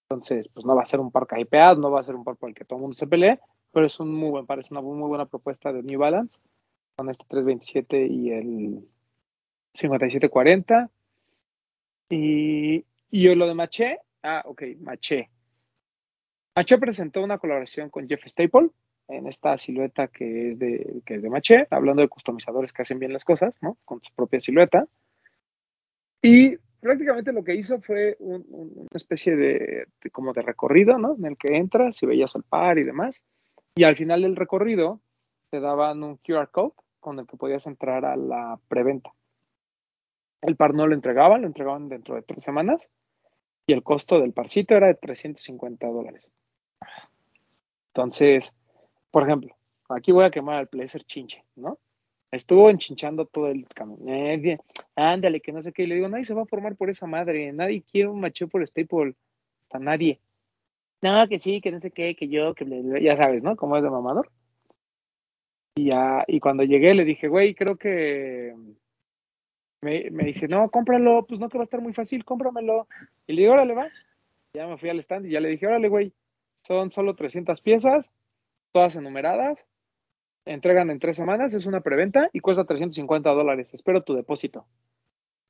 [0.09, 2.37] Entonces, pues no va a ser un par hypeado, no va a ser un par
[2.37, 3.41] por el que todo el mundo se pelee,
[3.73, 6.39] pero es un muy buen par, es una muy buena propuesta de New Balance
[6.95, 8.89] con este 327 y el
[9.75, 10.91] 5740.
[12.09, 15.29] Y, y lo de Maché, ah, ok, Maché.
[16.55, 18.71] Maché presentó una colaboración con Jeff Staple
[19.09, 22.99] en esta silueta que es de, que es de Maché, hablando de customizadores que hacen
[22.99, 23.77] bien las cosas, ¿no?
[23.85, 24.87] Con su propia silueta.
[26.23, 31.15] Y prácticamente lo que hizo fue un- un- una especie de, como de recorrido, ¿no?
[31.17, 33.23] En el que entras y veías el par y demás.
[33.75, 35.01] Y al final del recorrido
[35.51, 39.11] te daban un QR code con el que podías entrar a la preventa.
[40.43, 42.91] El par no lo entregaban, lo entregaban dentro de tres semanas
[43.67, 46.31] y el costo del parcito era de 350 dólares.
[47.95, 48.55] Entonces,
[49.11, 49.57] por ejemplo,
[49.89, 51.79] aquí voy a quemar al Placer Chinche, ¿no?
[52.37, 54.13] Estuvo enchinchando todo el camino.
[54.13, 54.59] Eh,
[54.95, 55.85] ándale, que no sé qué.
[55.85, 57.53] Y le digo, nadie se va a formar por esa madre.
[57.53, 59.15] Nadie quiere un macho por Staple.
[59.71, 60.21] Sea, nadie.
[61.01, 62.67] No, que sí, que no sé qué, que yo, que
[63.03, 63.57] ya sabes, ¿no?
[63.57, 64.31] Como es de mamador.
[65.77, 68.55] Y, ya, y cuando llegué le dije, güey, creo que.
[69.83, 72.89] Me, me dice, no, cómpralo, pues no que va a estar muy fácil, cómpramelo.
[73.27, 73.89] Y le digo, órale, va.
[74.55, 76.13] Ya me fui al stand y ya le dije, órale, güey,
[76.63, 78.13] son solo 300 piezas,
[78.73, 79.67] todas enumeradas,
[80.47, 83.75] entregan en tres semanas, es una preventa y cuesta 350 dólares.
[83.75, 84.65] Espero tu depósito.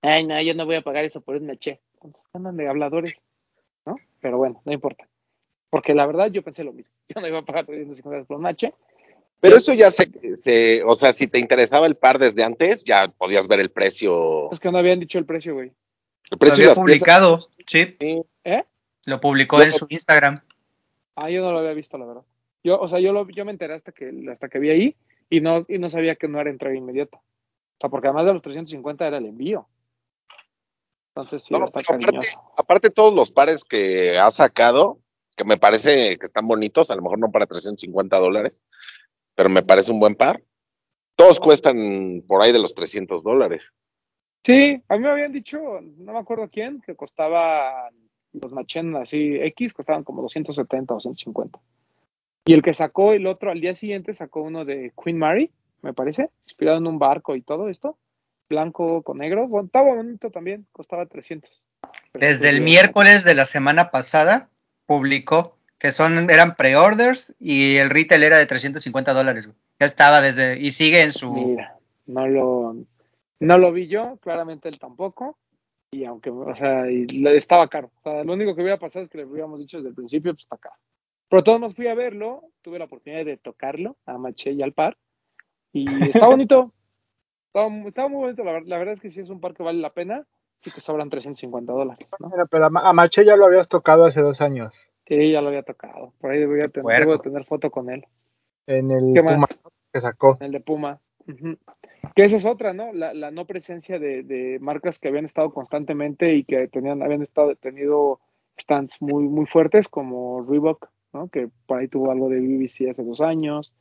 [0.02, 1.80] Ay, no, yo no voy a pagar eso por un meche.
[1.94, 3.14] Entonces andan de habladores,
[3.84, 3.96] ¿no?
[4.20, 5.06] Pero bueno, no importa.
[5.70, 6.90] Porque la verdad yo pensé lo mismo.
[7.08, 8.74] Yo no iba a pagar 350 dólares por un meche.
[9.40, 13.08] Pero eso ya se, se, o sea, si te interesaba el par desde antes, ya
[13.08, 14.50] podías ver el precio.
[14.50, 15.68] Es que no habían dicho el precio, güey.
[15.68, 15.74] El
[16.30, 16.98] Lo precio había las piezas.
[16.98, 17.96] publicado, sí.
[18.44, 18.64] ¿Eh?
[19.04, 20.40] lo publicó en su Instagram.
[21.14, 22.22] Ah, yo no lo había visto, la verdad.
[22.66, 24.96] Yo, o sea, yo, lo, yo me enteré hasta que, hasta que vi ahí
[25.30, 27.18] y no, y no sabía que no era entrega inmediata.
[27.18, 29.68] O sea, porque además de los 350 era el envío.
[31.14, 32.18] Entonces sí, No, está aparte,
[32.56, 34.98] aparte todos los pares que ha sacado,
[35.36, 38.60] que me parece que están bonitos, a lo mejor no para 350 dólares,
[39.36, 40.42] pero me parece un buen par.
[41.14, 43.72] Todos cuestan por ahí de los 300 dólares.
[44.44, 45.60] Sí, a mí me habían dicho,
[45.98, 47.90] no me acuerdo quién, que costaba
[48.32, 51.60] los machen así X, costaban como 270 o 150.
[52.46, 55.50] Y el que sacó el otro al día siguiente sacó uno de Queen Mary,
[55.82, 57.98] me parece, inspirado en un barco y todo esto,
[58.48, 59.48] blanco con negro.
[59.48, 61.50] Bueno, estaba bonito también, costaba 300.
[62.14, 62.62] Desde el 310.
[62.62, 64.48] miércoles de la semana pasada
[64.86, 69.50] publicó que son eran pre-orders y el retail era de 350 dólares.
[69.80, 72.76] Ya estaba desde y sigue en su Mira, no lo,
[73.40, 75.36] no lo vi yo, claramente él tampoco.
[75.90, 77.90] Y aunque, o sea, y estaba caro.
[77.98, 80.32] O sea, lo único que hubiera pasado es que le hubiéramos dicho desde el principio,
[80.32, 80.76] pues está caro.
[81.28, 84.72] Pero todos nos fui a verlo, tuve la oportunidad de tocarlo a Maché y al
[84.72, 84.96] par.
[85.72, 86.72] Y está bonito.
[87.48, 89.62] Estaba, mu- estaba muy bonito, la, la verdad es que sí es un par que
[89.62, 90.26] vale la pena
[90.62, 92.30] y que sobran 350 dólares, ¿no?
[92.50, 94.84] Pero a Ma- a Maché ya lo habías tocado hace dos años.
[95.06, 96.12] Sí, ya lo había tocado.
[96.20, 98.04] Por ahí tener, debo de tener foto con él.
[98.66, 99.14] En el.
[99.14, 99.46] Puma
[99.90, 100.36] que sacó.
[100.40, 101.00] El de Puma.
[101.26, 101.56] Ujú.
[102.14, 102.92] Que esa es otra, ¿no?
[102.92, 107.22] La, la no presencia de, de marcas que habían estado constantemente y que tenían, habían
[107.22, 108.20] estado tenido
[108.60, 111.28] stands muy, muy fuertes, como Reebok, ¿no?
[111.28, 113.72] Que por ahí tuvo algo de BBC hace dos años.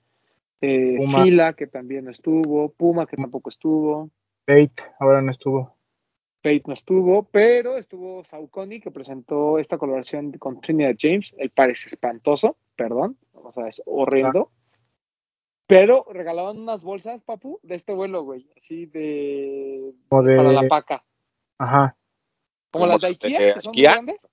[0.62, 1.24] Eh, Puma.
[1.24, 2.69] Fila, que también no estuvo.
[2.69, 4.10] Puma, que tampoco estuvo.
[4.48, 5.76] Bait, ahora no estuvo.
[6.41, 11.34] Pate no estuvo, pero estuvo Saucony, que presentó esta colaboración con Trinidad James.
[11.39, 14.52] El par es espantoso, perdón, o sea, es horrendo.
[15.65, 19.91] Pero regalaban unas bolsas, papu, de este vuelo, güey, así de...
[20.08, 21.04] Para la paca.
[21.58, 21.98] Ajá.
[22.69, 24.30] Como Como las de Ikea, que son muy grandes,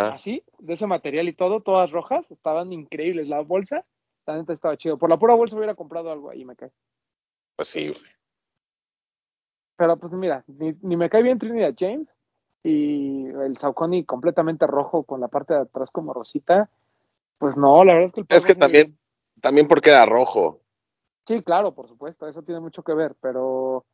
[0.00, 3.28] Así, de ese material y todo, todas rojas, estaban increíbles.
[3.28, 3.84] La bolsa,
[4.26, 4.98] la neta estaba chido.
[4.98, 6.70] Por la pura bolsa hubiera comprado algo ahí, me cae.
[7.56, 8.00] pues sí, güey.
[9.76, 12.08] Pero pues mira, ni, ni me cae bien Trinidad James
[12.62, 16.70] y el Saucony completamente rojo con la parte de atrás como rosita.
[17.38, 18.96] Pues no, la verdad es que el Es que también,
[19.40, 20.60] también porque era rojo.
[21.26, 23.84] Sí, claro, por supuesto, eso tiene mucho que ver, pero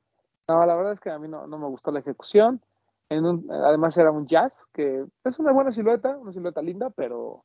[0.46, 2.60] no, la verdad es que a mí no, no me gustó la ejecución.
[3.10, 7.44] En un, además era un jazz, que es una buena silueta, una silueta linda, pero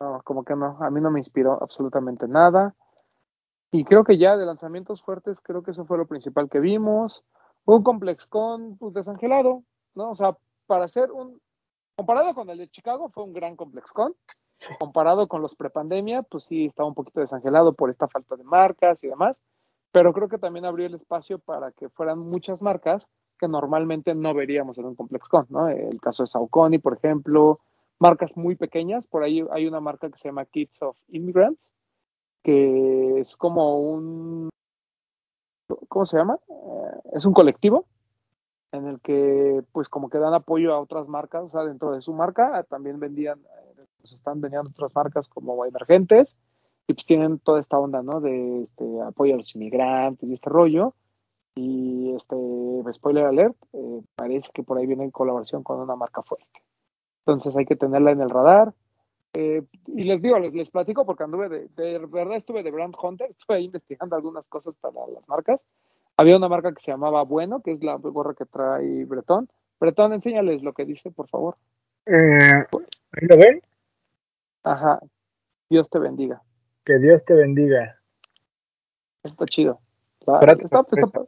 [0.00, 2.74] no, como que no, a mí no me inspiró absolutamente nada.
[3.70, 7.24] Y creo que ya de lanzamientos fuertes, creo que eso fue lo principal que vimos.
[7.64, 9.62] Un complex con pues, desangelado,
[9.94, 10.10] ¿no?
[10.10, 10.36] O sea,
[10.66, 11.40] para hacer un,
[11.96, 14.14] comparado con el de Chicago, fue un gran complex con.
[14.80, 19.02] Comparado con los prepandemia, pues sí estaba un poquito desangelado por esta falta de marcas
[19.04, 19.38] y demás.
[19.92, 23.06] Pero creo que también abrió el espacio para que fueran muchas marcas
[23.42, 25.68] que normalmente no veríamos en un complex con, ¿no?
[25.68, 27.58] El caso de Saucony, por ejemplo,
[27.98, 29.08] marcas muy pequeñas.
[29.08, 31.60] Por ahí hay una marca que se llama Kids of Immigrants,
[32.44, 34.48] que es como un,
[35.88, 36.38] ¿cómo se llama?
[36.48, 37.84] Eh, es un colectivo
[38.70, 42.00] en el que pues como que dan apoyo a otras marcas, o sea, dentro de
[42.00, 43.40] su marca también vendían,
[44.00, 46.36] pues están vendiendo otras marcas como emergentes
[46.86, 48.20] y pues tienen toda esta onda, ¿no?
[48.20, 50.94] De este, apoyo a los inmigrantes y este rollo.
[51.54, 52.36] Y este,
[52.92, 56.46] spoiler alert, eh, parece que por ahí viene en colaboración con una marca fuerte.
[57.26, 58.72] Entonces hay que tenerla en el radar.
[59.34, 62.94] Eh, y les digo, les, les platico porque anduve de, de verdad estuve de brand
[63.00, 65.60] hunter, estuve ahí investigando algunas cosas para las marcas.
[66.16, 69.48] Había una marca que se llamaba Bueno, que es la gorra que trae Bretón.
[69.80, 71.56] Bretón, enséñales lo que dice, por favor.
[72.06, 72.64] Eh,
[73.12, 73.62] ¿Ahí lo ven?
[74.62, 75.00] Ajá.
[75.70, 76.42] Dios te bendiga.
[76.84, 77.98] Que Dios te bendiga.
[79.22, 79.80] Está chido.
[80.20, 81.26] Está- está-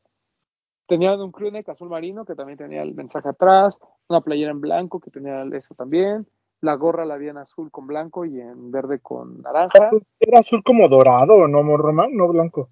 [0.87, 3.77] tenían un crewneck azul marino que también tenía el mensaje atrás,
[4.09, 6.27] una playera en blanco que tenía eso también,
[6.61, 9.91] la gorra la había en azul con blanco y en verde con naranja.
[10.21, 12.17] Era azul como dorado, ¿no, Román?
[12.17, 12.69] No blanco.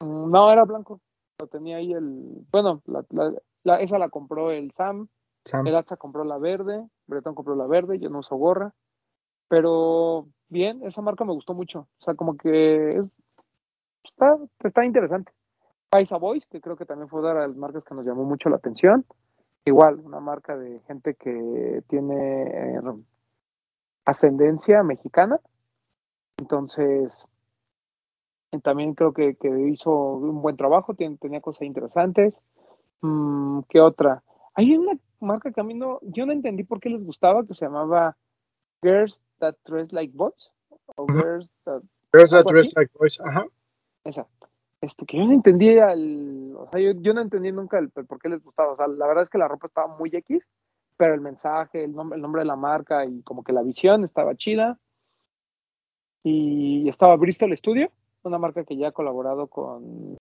[0.00, 1.00] Mm, No, era blanco.
[1.40, 2.44] Lo tenía ahí el.
[2.50, 3.32] Bueno, la, la-
[3.64, 5.08] la- esa la compró el Sam,
[5.44, 5.66] Sam.
[5.66, 8.72] el Hacha compró la verde, Bretón compró la verde, yo no uso gorra.
[9.48, 11.88] Pero bien, esa marca me gustó mucho.
[12.00, 13.04] O sea, como que es-
[14.04, 15.32] está, está interesante.
[15.90, 18.48] Paisa Boys, que creo que también fue una de las marcas que nos llamó mucho
[18.48, 19.04] la atención.
[19.64, 22.80] igual, una marca de gente que tiene eh,
[24.06, 25.38] ascendencia mexicana.
[26.38, 27.26] Entonces,
[28.62, 29.36] también creo que,
[29.70, 32.40] hizo un buen trabajo, tenía cosas interesantes.
[33.02, 34.22] Mm, ¿Qué otra?
[34.54, 37.54] Hay una marca que a mí no, yo no entendí por qué les gustaba, que
[37.54, 38.16] se llamaba
[38.82, 40.52] Girls That Dress Like Boys.
[40.96, 43.44] O Girls That, Girls That Dress Like Boys, ajá.
[44.04, 44.26] Esa.
[44.80, 48.28] Este, que yo no entendía el, o sea, yo, no entendí nunca el, por qué
[48.28, 48.72] les gustaba.
[48.72, 50.42] O sea, la verdad es que la ropa estaba muy X,
[50.96, 54.04] pero el mensaje, el nombre, el nombre de la marca y como que la visión
[54.04, 54.78] estaba chida.
[56.24, 57.90] Y estaba Bristol Studio,
[58.22, 60.16] una marca que ya ha colaborado con,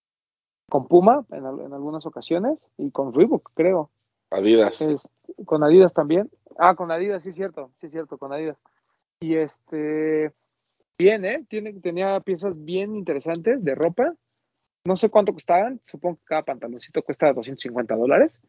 [0.69, 3.91] con Puma en, en algunas ocasiones y con Reebok, creo.
[4.29, 4.79] Adidas.
[5.45, 6.29] con Adidas también.
[6.57, 8.57] Ah, con Adidas, sí cierto, sí cierto, con Adidas.
[9.19, 10.31] Y este,
[10.97, 11.45] bien, ¿eh?
[11.49, 14.13] Tiene, tenía piezas bien interesantes de ropa.
[14.87, 18.39] No sé cuánto costaban, supongo que cada pantaloncito cuesta 250 dólares,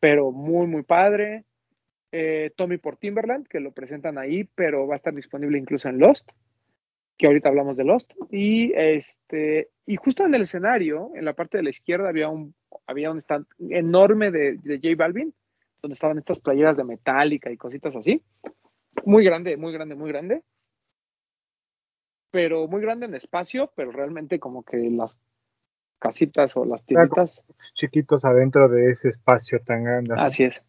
[0.00, 1.44] pero muy, muy padre.
[2.10, 5.98] Eh, Tommy por Timberland, que lo presentan ahí, pero va a estar disponible incluso en
[5.98, 6.30] Lost,
[7.18, 8.10] que ahorita hablamos de Lost.
[8.30, 12.54] Y este, y justo en el escenario, en la parte de la izquierda, había un,
[12.86, 15.34] había stand enorme de, de J Balvin,
[15.82, 18.22] donde estaban estas playeras de metálica y cositas así.
[19.04, 20.42] Muy grande, muy grande, muy grande.
[22.30, 25.18] Pero muy grande en espacio, pero realmente como que las
[26.02, 27.40] casitas o las tienditas.
[27.74, 30.14] Chiquitos adentro de ese espacio tan grande.
[30.18, 30.64] Así es.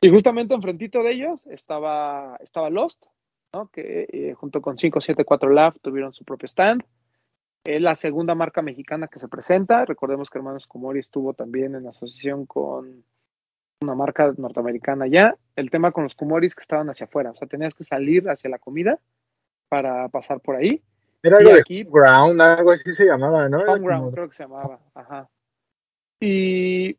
[0.00, 3.04] Y justamente enfrentito de ellos estaba, estaba Lost,
[3.52, 3.68] ¿no?
[3.68, 6.82] que eh, junto con 574 Lab tuvieron su propio stand.
[7.64, 9.84] Es la segunda marca mexicana que se presenta.
[9.84, 13.04] Recordemos que Hermanos Comori estuvo también en asociación con
[13.82, 15.36] una marca norteamericana ya.
[15.54, 18.48] El tema con los Kumoris que estaban hacia afuera, o sea, tenías que salir hacia
[18.48, 18.98] la comida
[19.68, 20.82] para pasar por ahí.
[21.22, 23.62] Era algo de aquí, Ground, algo así se llamaba, ¿no?
[23.78, 25.28] Ground creo que se llamaba, ajá.
[26.20, 26.96] Y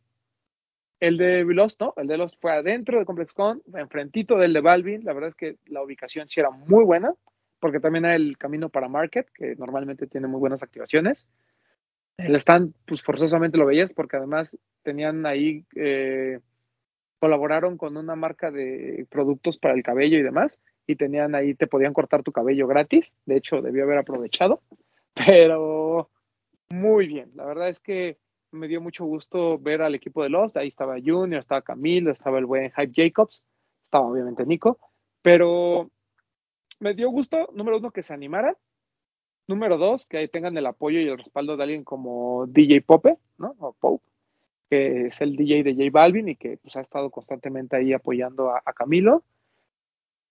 [0.99, 1.93] el de Lost, ¿no?
[1.97, 5.03] El de Lost fue adentro de ComplexCon, enfrentito del de Balvin.
[5.03, 7.13] La verdad es que la ubicación sí era muy buena
[7.61, 11.27] porque también hay el camino para Market, que normalmente tiene muy buenas activaciones.
[12.17, 16.39] El stand, pues forzosamente lo veías, porque además tenían ahí, eh,
[17.19, 21.67] colaboraron con una marca de productos para el cabello y demás, y tenían ahí, te
[21.67, 23.13] podían cortar tu cabello gratis.
[23.25, 24.61] De hecho, debió haber aprovechado,
[25.13, 26.09] pero
[26.69, 27.31] muy bien.
[27.35, 28.17] La verdad es que
[28.51, 30.57] me dio mucho gusto ver al equipo de Lost.
[30.57, 33.43] Ahí estaba Junior, estaba Camilo, estaba el buen Hype Jacobs,
[33.83, 34.79] estaba obviamente Nico,
[35.21, 35.89] pero
[36.79, 38.57] me dio gusto, número uno, que se animara.
[39.47, 43.55] Número dos, que tengan el apoyo y el respaldo de alguien como DJ Pope, ¿no?
[43.59, 44.03] O Pope,
[44.69, 48.49] que es el DJ de J Balvin y que pues, ha estado constantemente ahí apoyando
[48.49, 49.23] a, Camilo.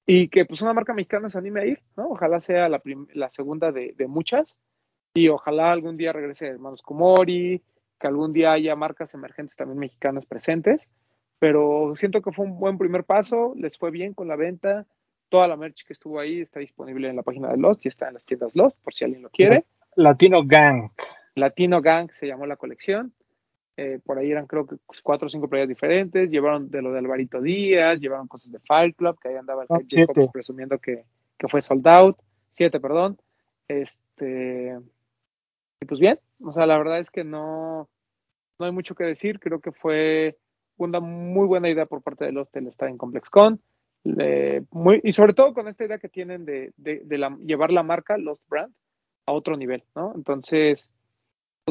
[0.06, 2.08] Y que pues una marca mexicana se anime a ir, ¿no?
[2.08, 2.82] Ojalá sea la,
[3.14, 4.56] la segunda de, de, muchas.
[5.14, 7.62] Y ojalá algún día regrese Hermanos Kumori,
[7.98, 10.88] que algún día haya marcas emergentes también mexicanas presentes.
[11.38, 14.86] Pero siento que fue un buen primer paso, les fue bien con la venta,
[15.30, 18.08] Toda la merch que estuvo ahí está disponible en la página de Lost y está
[18.08, 19.64] en las tiendas Lost, por si alguien lo quiere.
[19.94, 20.90] Latino Gang.
[21.36, 23.14] Latino Gang se llamó la colección.
[23.82, 26.30] Eh, por ahí eran creo que cuatro o cinco playas diferentes.
[26.30, 29.68] Llevaron de lo de Alvarito Díaz, llevaron cosas de Fight Club, que ahí andaba el
[29.70, 31.04] oh, presumiendo que,
[31.38, 32.18] que, fue sold out.
[32.52, 33.18] Siete, perdón.
[33.68, 34.78] Este.
[35.80, 37.88] Y pues bien, o sea, la verdad es que no,
[38.58, 39.40] no hay mucho que decir.
[39.40, 40.36] Creo que fue
[40.76, 43.60] una muy buena idea por parte de Lost el estar en ComplexCon
[44.70, 46.72] muy, y sobre todo con esta idea que tienen de,
[47.44, 48.72] llevar la marca Lost Brand
[49.26, 50.12] a otro nivel, ¿no?
[50.14, 50.90] Entonces,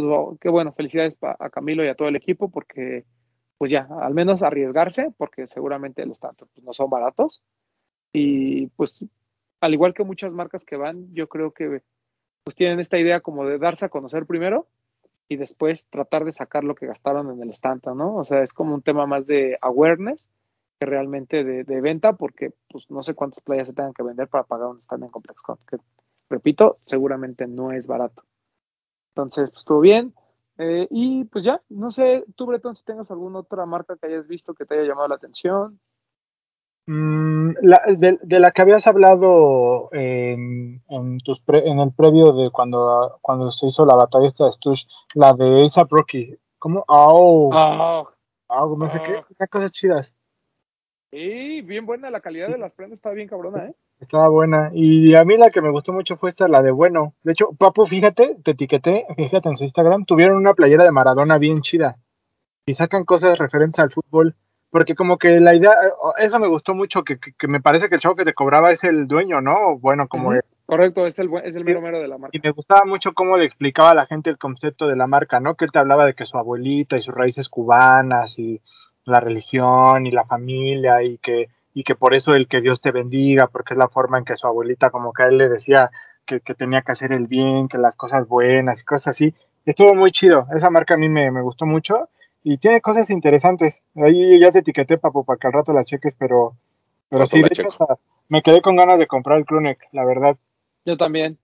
[0.02, 3.06] pues, qué bueno, felicidades a Camilo y a todo el equipo porque,
[3.58, 7.42] pues ya, al menos arriesgarse, porque seguramente los tantos pues, no son baratos.
[8.14, 9.04] Y pues,
[9.62, 11.82] al igual que muchas marcas que van, yo creo que
[12.44, 14.68] pues tienen esta idea como de darse a conocer primero
[15.28, 18.16] y después tratar de sacar lo que gastaron en el stand, ¿no?
[18.16, 20.28] O sea, es como un tema más de awareness
[20.80, 24.70] realmente de, venta, porque pues no sé cuántas playas se tengan que vender para pagar
[24.70, 25.78] un stand en ComplexCon, que
[26.30, 28.24] repito, seguramente no es barato.
[29.10, 30.14] Entonces, pues estuvo bien.
[30.58, 34.28] Eh, y pues ya, no sé, tú Bretón, si tengas alguna otra marca que hayas
[34.28, 35.80] visto que te haya llamado la atención.
[36.86, 37.52] Mm,
[37.98, 43.68] de, la que habías hablado en, en, tus en el previo de cuando, cuando se
[43.68, 46.84] hizo la batalla esta de Stush, la de ASAP Rocky, ¿cómo?
[46.88, 48.10] Oh, oh,
[48.48, 50.14] oh, no sé qué, qué cosas chidas.
[51.12, 53.74] Sí, bien buena, la calidad de las prendas estaba bien cabrona, ¿eh?
[54.00, 54.70] Estaba buena.
[54.74, 57.14] Y a mí la que me gustó mucho fue esta, la de bueno.
[57.24, 61.38] De hecho, Papu, fíjate, te etiqueté, fíjate en su Instagram, tuvieron una playera de Maradona
[61.40, 61.98] bien chida.
[62.66, 64.36] Y sacan cosas referentes al fútbol.
[64.70, 65.72] Porque como que la idea,
[66.20, 68.84] eso me gustó mucho, que, que, me parece que el chavo que te cobraba es
[68.84, 69.80] el dueño, ¿no?
[69.80, 70.32] Bueno, como...
[70.68, 72.38] Correcto, es el, es el mero mero de la marca.
[72.38, 75.40] Y me gustaba mucho cómo le explicaba a la gente el concepto de la marca,
[75.40, 75.56] ¿no?
[75.56, 78.62] Que él te hablaba de que su abuelita y sus raíces cubanas y
[79.10, 82.92] la religión y la familia y que, y que por eso el que Dios te
[82.92, 85.92] bendiga, porque es la forma en que su abuelita como que a él le decía
[86.26, 89.34] que, que tenía que hacer el bien, que las cosas buenas y cosas así.
[89.66, 92.10] Estuvo muy chido, esa marca a mí me, me gustó mucho
[92.44, 93.82] y tiene cosas interesantes.
[93.96, 96.56] Ahí ya te etiqueté, papu, para que al rato la cheques, pero,
[97.10, 97.70] pero sí, de hecho,
[98.30, 100.38] me quedé con ganas de comprar el Crewneck, la verdad.
[100.86, 101.38] Yo también.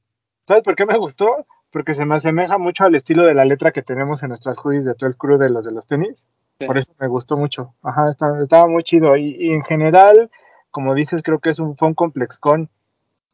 [0.48, 1.46] ¿Sabes por qué me gustó?
[1.72, 4.86] Porque se me asemeja mucho al estilo de la letra que tenemos en nuestras hoodies
[4.86, 6.26] de todo el crew de los de los tenis.
[6.60, 7.74] Por eso me gustó mucho.
[7.84, 9.16] Ajá, está- estaba muy chido.
[9.18, 10.30] Y, en general,
[10.72, 12.70] como dices, creo que es un, fue un ComplexCon.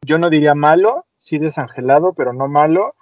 [0.04, 2.94] Yo no diría malo, sí desangelado, pero no malo.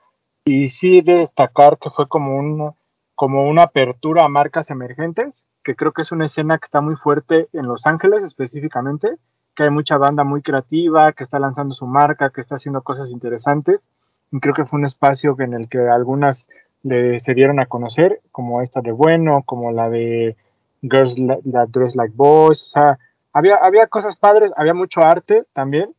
[0.45, 2.75] Y sí de destacar que fue como un,
[3.15, 6.97] como una apertura a marcas emergentes, que creo que es una escena que está muy
[6.97, 9.17] fuerte en Los Ángeles específicamente,
[9.55, 13.11] que hay mucha banda muy creativa, que está lanzando su marca, que está haciendo cosas
[13.11, 13.81] interesantes.
[14.33, 16.49] Y creo que fue un espacio en el que algunas
[16.83, 20.37] le, se dieron a conocer, como esta de Bueno, como la de
[20.83, 21.17] Girls
[21.51, 22.99] That Dress Like Boys, o sea,
[23.33, 25.95] había, había cosas padres, había mucho arte también.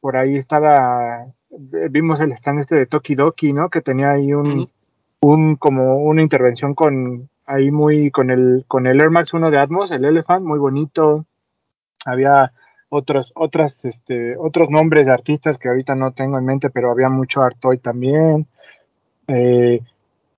[0.00, 3.70] Por ahí estaba, vimos el stand este de Toki Doki, ¿no?
[3.70, 4.68] Que tenía ahí un,
[5.20, 9.58] un como una intervención con ahí muy con el con el Air Max 1 de
[9.58, 11.24] Atmos, el Elephant, muy bonito.
[12.04, 12.52] Había
[12.88, 17.08] otros otras este otros nombres de artistas que ahorita no tengo en mente, pero había
[17.08, 18.46] mucho Artoy también.
[19.28, 19.80] Eh,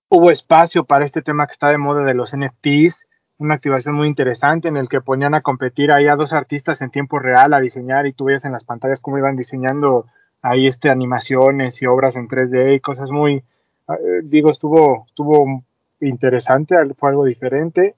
[0.08, 3.06] hubo espacio para este tema que está de moda de los NFTs,
[3.38, 6.90] una activación muy interesante en el que ponían a competir ahí a dos artistas en
[6.90, 10.06] tiempo real a diseñar y tú veías en las pantallas cómo iban diseñando
[10.42, 13.44] ahí este animaciones y obras en 3D y cosas muy
[13.88, 15.62] eh, digo estuvo estuvo
[16.00, 17.94] interesante, fue algo diferente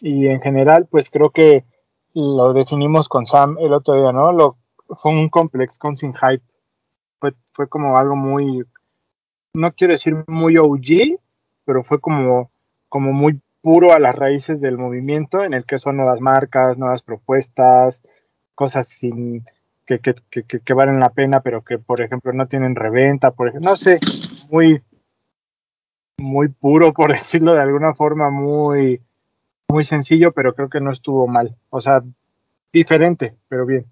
[0.00, 1.64] y en general pues creo que
[2.14, 4.32] lo definimos con Sam el otro día, ¿no?
[4.32, 4.56] Lo
[5.00, 6.44] fue un complex con sin hype.
[7.18, 8.64] Fue, fue como algo muy
[9.54, 11.18] no quiero decir muy OG,
[11.72, 12.50] pero fue como,
[12.90, 17.00] como muy puro a las raíces del movimiento, en el que son nuevas marcas, nuevas
[17.00, 18.02] propuestas,
[18.54, 18.94] cosas
[19.86, 23.76] que, que, valen la pena, pero que, por ejemplo, no tienen reventa, por ejemplo, no
[23.76, 24.00] sé,
[24.50, 24.82] muy,
[26.18, 29.00] muy puro, por decirlo de alguna forma, muy,
[29.68, 31.56] muy sencillo, pero creo que no estuvo mal.
[31.70, 32.02] O sea,
[32.70, 33.86] diferente, pero bien.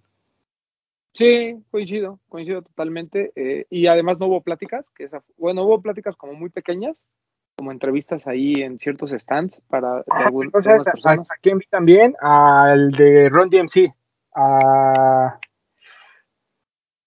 [1.15, 3.33] Sí, coincido, coincido totalmente.
[3.37, 4.85] eh, y además no hubo pláticas,
[5.39, 7.01] bueno, hubo pláticas como muy pequeñas,
[7.61, 11.67] como entrevistas ahí en ciertos stands para de algún- de Entonces, algunas ¿a, quién vi
[11.67, 12.17] también?
[12.19, 13.93] Al de Ron DMC.
[14.35, 15.39] A...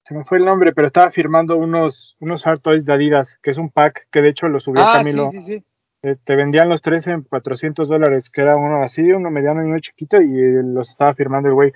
[0.05, 3.49] Se me fue el nombre, pero estaba firmando unos, unos Hard Toys de Adidas, que
[3.49, 5.31] es un pack que de hecho lo subió Ah, sí, Camilo.
[5.31, 5.63] sí, sí.
[6.03, 9.65] Eh, te vendían los tres en 400 dólares, que era uno así, uno mediano y
[9.65, 11.73] uno chiquito, y eh, los estaba firmando el güey.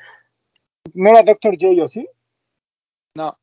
[0.94, 1.56] No era Dr.
[1.60, 2.08] J, ¿o sí?
[3.16, 3.40] No,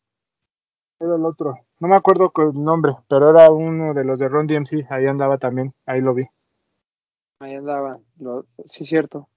[0.99, 1.55] Era el otro.
[1.78, 4.84] No me acuerdo el nombre, pero era uno de los de Ron DMC.
[4.90, 6.24] Ahí andaba también, ahí lo vi.
[7.38, 8.05] ahí andaban.
[8.18, 9.28] Lo, sí, cierto.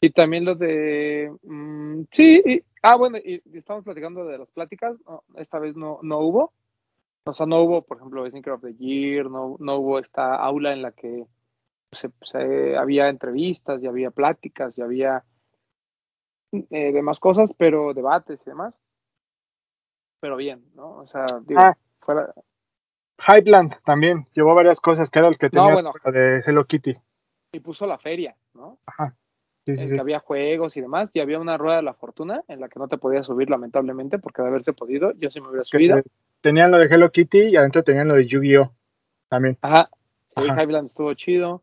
[0.00, 1.32] Y también lo de.
[1.42, 4.96] mm, sí, y- ah, bueno, y, y estamos platicando de las pláticas.
[5.06, 6.52] no, esta vez no, no hubo.
[7.26, 10.72] O sea, no hubo, por ejemplo, Sneaker of the Year, no, no hubo esta aula
[10.74, 11.26] en la que
[11.92, 15.24] se, se- había entrevistas y había pláticas y había
[16.70, 18.74] eh, demás cosas, pero debates y demás.
[20.20, 20.96] Pero bien, ¿no?
[20.98, 21.76] O sea, digo, Ah.
[22.00, 22.32] fuera.
[23.26, 25.92] Hypeland también, llevó varias cosas, que era el que No, tenía bueno.
[26.12, 26.96] de Hello Kitty.
[27.52, 28.78] Y puso la feria, ¿no?
[28.86, 29.14] Ajá.
[29.66, 29.94] Sí, sí, en sí.
[29.96, 32.78] que había juegos y demás, y había una rueda de la fortuna en la que
[32.78, 36.00] no te podías subir lamentablemente, porque de haberse podido, yo sí me hubiera subido.
[36.02, 36.10] te-
[36.40, 38.72] tenían lo de Hello Kitty y adentro tenían lo de Yu-Gi-Oh!
[39.28, 39.58] también.
[39.60, 39.90] Ajá,
[40.36, 40.62] sí, Ajá.
[40.62, 41.62] Highland estuvo chido.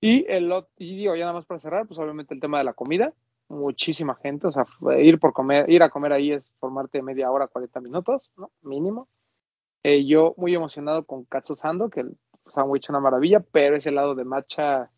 [0.00, 2.72] Y el y digo, ya nada más para cerrar, pues obviamente el tema de la
[2.72, 3.12] comida,
[3.50, 4.64] muchísima gente, o sea,
[5.00, 8.50] ir por comer, ir a comer ahí es formarte media hora, 40 minutos, ¿no?
[8.62, 9.08] Mínimo.
[9.82, 14.14] Eh, yo muy emocionado con Katsu Sando, que el sándwich una maravilla, pero ese lado
[14.14, 14.90] de matcha,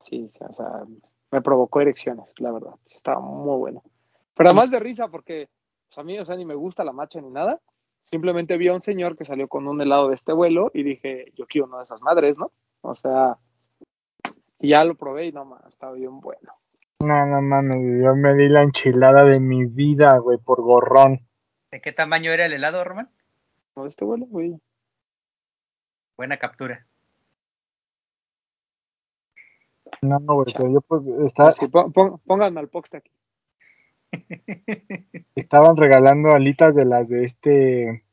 [0.00, 0.84] sí, o sea,
[1.30, 3.82] me provocó erecciones, la verdad, sí, estaba muy bueno.
[4.34, 5.48] Pero además de risa, porque
[5.88, 7.58] pues, a mí, o sea, ni me gusta la matcha ni nada,
[8.04, 11.32] simplemente vi a un señor que salió con un helado de este vuelo y dije,
[11.36, 12.52] yo quiero uno de esas madres, ¿no?
[12.82, 13.38] O sea,
[14.58, 16.52] y ya lo probé y no más, estaba bien bueno.
[17.04, 21.26] No, no mames, yo me di la enchilada de mi vida, güey, por gorrón.
[21.70, 23.10] ¿De qué tamaño era el helado, Roman?
[23.74, 24.56] ¿No este vuelo, güey?
[26.16, 26.86] Buena captura.
[30.02, 33.10] No, güey, pero yo pues, estaba, Así, pon- pon- pónganme al post aquí.
[35.34, 38.04] estaban regalando alitas de las de este,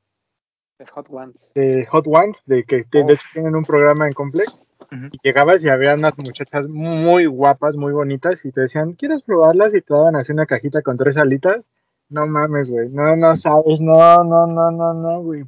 [0.79, 1.51] De Hot Ones.
[1.53, 4.61] de Hot Ones, de que de hecho tienen un programa en Complex.
[4.91, 9.73] Y llegabas y había unas muchachas muy guapas, muy bonitas, y te decían, ¿quieres probarlas?
[9.75, 11.69] Y te daban así una cajita con tres alitas.
[12.09, 12.89] No mames, güey.
[12.89, 15.43] No, no sabes, no, no, no, no, no, güey.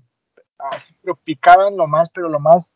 [0.72, 2.72] Así, pero picaban lo más, pero lo más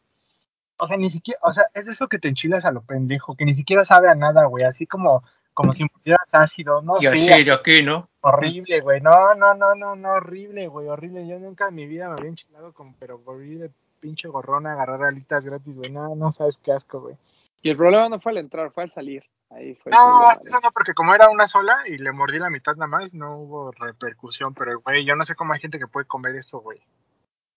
[0.78, 3.45] O sea, ni siquiera, o sea, es eso que te enchilas a lo pendejo, que
[3.45, 7.09] ni siquiera sabe a nada, güey, así como, como si pusieras ácido, no Y sé,
[7.09, 8.09] así de aquí, ¿no?
[8.22, 12.07] horrible, güey, no, no, no, no, no, horrible, güey, horrible, yo nunca en mi vida
[12.09, 13.72] me había enchilado con, pero horrible,
[14.05, 17.15] pinche gorrona, agarrar alitas gratis, güey, no, no sabes qué asco, güey.
[17.63, 19.23] Y el problema no fue al entrar, fue al salir.
[19.49, 22.75] Ahí fue No, eso no, porque como era una sola y le mordí la mitad
[22.75, 26.05] nada más, no hubo repercusión, pero, güey, yo no sé cómo hay gente que puede
[26.05, 26.79] comer esto, güey.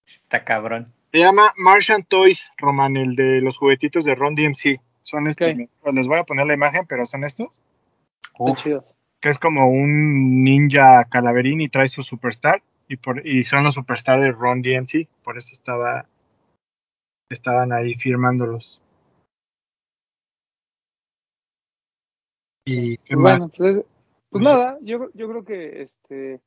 [0.07, 0.91] Está cabrón.
[1.13, 4.81] Se llama Martian Toys, Roman, el de los juguetitos de Ron DMC.
[5.03, 5.49] Son estos.
[5.93, 7.61] Les voy a poner la imagen, pero son estos.
[8.39, 8.67] Uf.
[9.21, 12.63] Que es como un ninja calaverín y trae su superstar.
[12.89, 15.09] Y, por, y son los superstar de Ron DMC.
[15.23, 16.07] Por eso estaba
[17.33, 18.81] estaban ahí firmándolos.
[22.65, 23.39] ¿Y qué más?
[23.39, 23.85] bueno, pues, es-
[24.31, 26.41] pues nada, yo, yo creo que este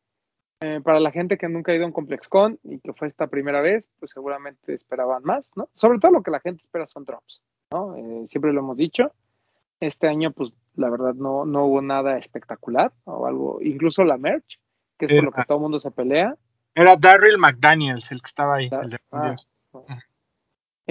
[0.63, 3.25] eh, para la gente que nunca ha ido a un ComplexCon y que fue esta
[3.25, 5.69] primera vez, pues seguramente esperaban más, ¿no?
[5.73, 7.95] Sobre todo lo que la gente espera son drops, ¿no?
[7.95, 9.11] Eh, siempre lo hemos dicho.
[9.79, 14.59] Este año, pues la verdad no, no hubo nada espectacular o algo, incluso la merch,
[14.99, 16.37] que es por lo que Era- todo el mundo se pelea.
[16.75, 18.69] Era Darryl McDaniels el que estaba ahí.
[18.71, 19.35] El de ah.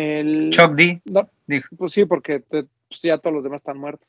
[0.00, 1.00] El, Chuck D.
[1.04, 1.74] No, Dijo.
[1.76, 4.08] Pues sí, porque te- pues ya todos los demás están muertos.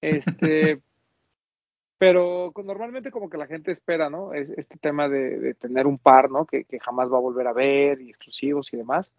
[0.00, 0.80] Este,
[1.98, 4.34] pero normalmente como que la gente espera, ¿no?
[4.34, 6.44] Es- Este tema de, de tener un par, ¿no?
[6.46, 9.12] Que, que jamás va a volver a ver y exclusivos y demás.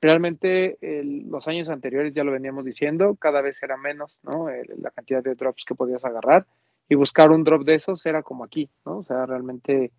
[0.00, 4.48] Realmente el- los años anteriores ya lo veníamos diciendo, cada vez era menos, ¿no?
[4.48, 6.46] El- la cantidad de drops que podías agarrar
[6.88, 8.98] y buscar un drop de esos era como aquí, ¿no?
[8.98, 9.92] O sea, realmente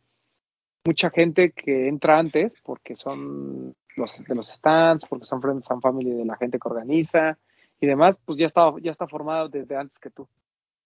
[0.85, 5.81] mucha gente que entra antes porque son los de los stands, porque son friends and
[5.81, 7.37] family de la gente que organiza
[7.79, 10.27] y demás, pues ya está, ya está formado desde antes que tú.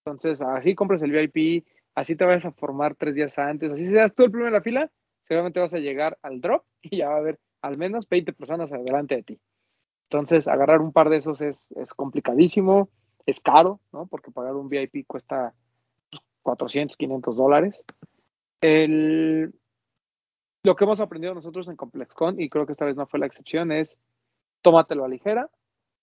[0.04, 4.14] Entonces, así compras el VIP, así te vas a formar tres días antes, así seas
[4.14, 4.90] tú el primero en la fila,
[5.26, 8.72] seguramente vas a llegar al drop y ya va a haber al menos 20 personas
[8.72, 9.40] adelante de ti.
[10.08, 12.88] Entonces, agarrar un par de esos es, es complicadísimo,
[13.26, 14.06] es caro, ¿no?
[14.06, 15.54] Porque pagar un VIP cuesta
[16.10, 17.84] pues, 400, 500 dólares.
[18.60, 19.54] El,
[20.62, 23.26] lo que hemos aprendido nosotros en ComplexCon, y creo que esta vez no fue la
[23.26, 23.96] excepción, es
[24.62, 25.48] tómatelo a ligera,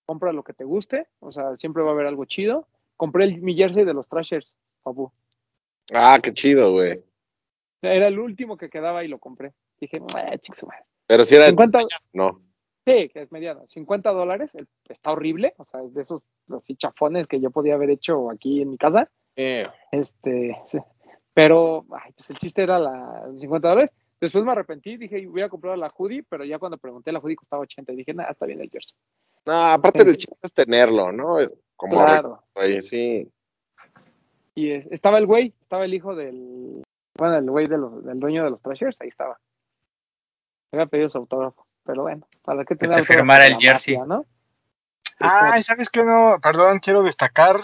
[0.04, 2.66] compra lo que te guste, o sea, siempre va a haber algo chido.
[2.96, 5.12] Compré el, mi jersey de los Trashers, papu.
[5.92, 7.00] Ah, qué chido, güey.
[7.80, 9.52] Era el último que quedaba y lo compré.
[9.80, 10.02] Dije.
[11.06, 11.78] Pero si era 50,
[12.12, 12.40] no.
[12.84, 16.74] sí, que es mediano, 50 dólares, el- está horrible, o sea, es de esos así
[16.74, 19.08] chafones que yo podía haber hecho aquí en mi casa.
[19.36, 20.78] Eh, Este, sí.
[21.32, 23.90] pero ay, pues el chiste era la 50 dólares.
[24.20, 27.36] Después me arrepentí, dije, voy a comprar la hoodie, pero ya cuando pregunté, la hoodie
[27.36, 28.96] costaba 80 y dije, nada, está bien el jersey.
[29.46, 31.36] No, aparte del chiste es tenerlo, ¿no?
[31.76, 32.42] Como Claro.
[32.54, 33.30] güey, sí.
[34.56, 36.82] Y es- estaba el güey, estaba el hijo del,
[37.16, 39.38] bueno, el güey de los- del dueño de los Trashers, ahí estaba.
[40.72, 43.96] Me había pedido su autógrafo, pero bueno, ¿para qué tener firmara de el la jersey.
[43.96, 44.26] mafia, ¿no?
[45.20, 46.04] Ay, ¿sabes qué?
[46.04, 47.60] No, perdón, quiero destacar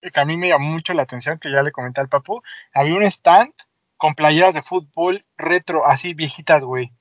[0.00, 2.42] que a mí me llamó mucho la atención, que ya le comenté al papu.
[2.74, 3.52] Había un stand
[4.04, 6.92] con playeras de fútbol retro, así viejitas, güey.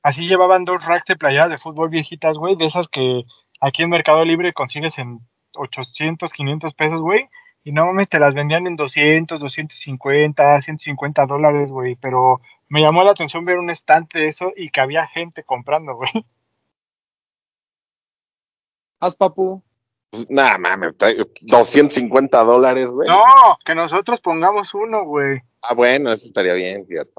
[0.00, 3.24] Así llevaban dos racks de playeras de fútbol viejitas, güey, de esas que
[3.60, 5.18] aquí en Mercado Libre consigues en
[5.56, 7.28] 800, 500 pesos, güey.
[7.64, 11.96] Y no mames, te las vendían en 200, 250, 150 dólares, güey.
[11.96, 15.96] Pero me llamó la atención ver un stand de eso y que había gente comprando,
[15.96, 16.12] güey.
[19.00, 19.64] Haz papu.
[20.12, 23.08] Pues, nada, mames, trae 250 dólares, güey.
[23.08, 23.24] No,
[23.64, 25.40] que nosotros pongamos uno, güey.
[25.62, 27.10] Ah, bueno, eso estaría bien, fíjate.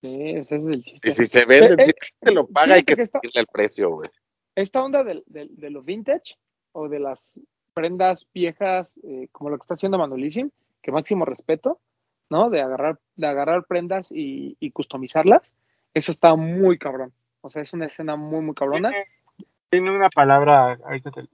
[0.00, 1.08] Sí, ese es el chiste.
[1.08, 3.46] Y si se vende, Eh, si la gente lo paga, hay que que subirle el
[3.46, 4.10] precio, güey.
[4.56, 6.34] esta onda del- del- de, lo vintage
[6.72, 7.32] o de las
[7.74, 10.50] prendas viejas, eh, como lo que está haciendo Manuelísimo,
[10.82, 11.80] que máximo respeto,
[12.28, 12.50] ¿no?
[12.50, 15.54] De agarrar, de agarrar prendas y, y customizarlas,
[15.94, 17.12] eso está muy cabrón.
[17.40, 18.90] O sea, es una escena muy, muy cabrona.
[19.70, 21.28] Tiene una palabra, ahorita te-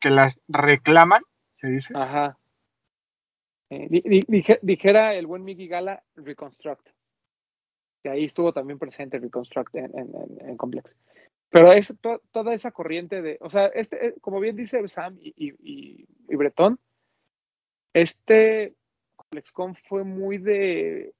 [0.00, 1.22] que las reclaman,
[1.54, 1.92] se dice.
[1.96, 2.36] Ajá.
[3.70, 6.88] Eh, di- di- dije- dijera el buen Miggy Gala, Reconstruct.
[8.02, 10.96] Que ahí estuvo también presente Reconstruct en, en, en- en Complex.
[11.50, 15.18] Pero es to- toda esa corriente de, o sea, este, eh, como bien dice Sam
[15.20, 16.78] y, y, y- y Bretón,
[17.92, 18.74] este
[19.16, 21.14] ComplexCon fue muy de,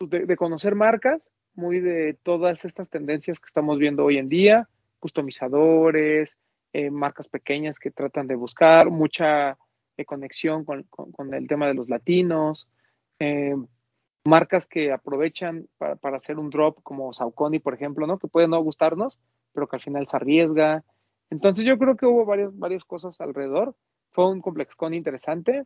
[0.00, 1.22] de conocer marcas,
[1.54, 4.68] muy de todas estas tendencias que estamos viendo hoy en día,
[5.02, 6.38] customizadores,
[6.72, 9.58] eh, marcas pequeñas que tratan de buscar, mucha
[9.96, 10.86] eh, conexión con,
[11.34, 12.68] el tema de los latinos,
[13.18, 13.56] eh,
[14.24, 18.18] marcas que aprovechan para, hacer un drop como Saucony, por ejemplo, ¿no?
[18.18, 19.18] Que puede no gustarnos,
[19.52, 20.84] pero que al final se arriesga.
[21.30, 23.74] Entonces yo creo que hubo varias, varias cosas alrededor.
[24.12, 25.64] Fue un ComplexCon interesante.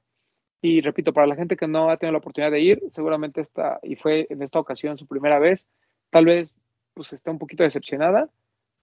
[0.62, 3.78] Y repito, para la gente que no ha tenido la oportunidad de ir, seguramente esta,
[3.82, 5.68] y fue en esta ocasión su primera vez,
[6.10, 6.54] tal vez
[6.94, 8.30] pues esté un poquito decepcionada,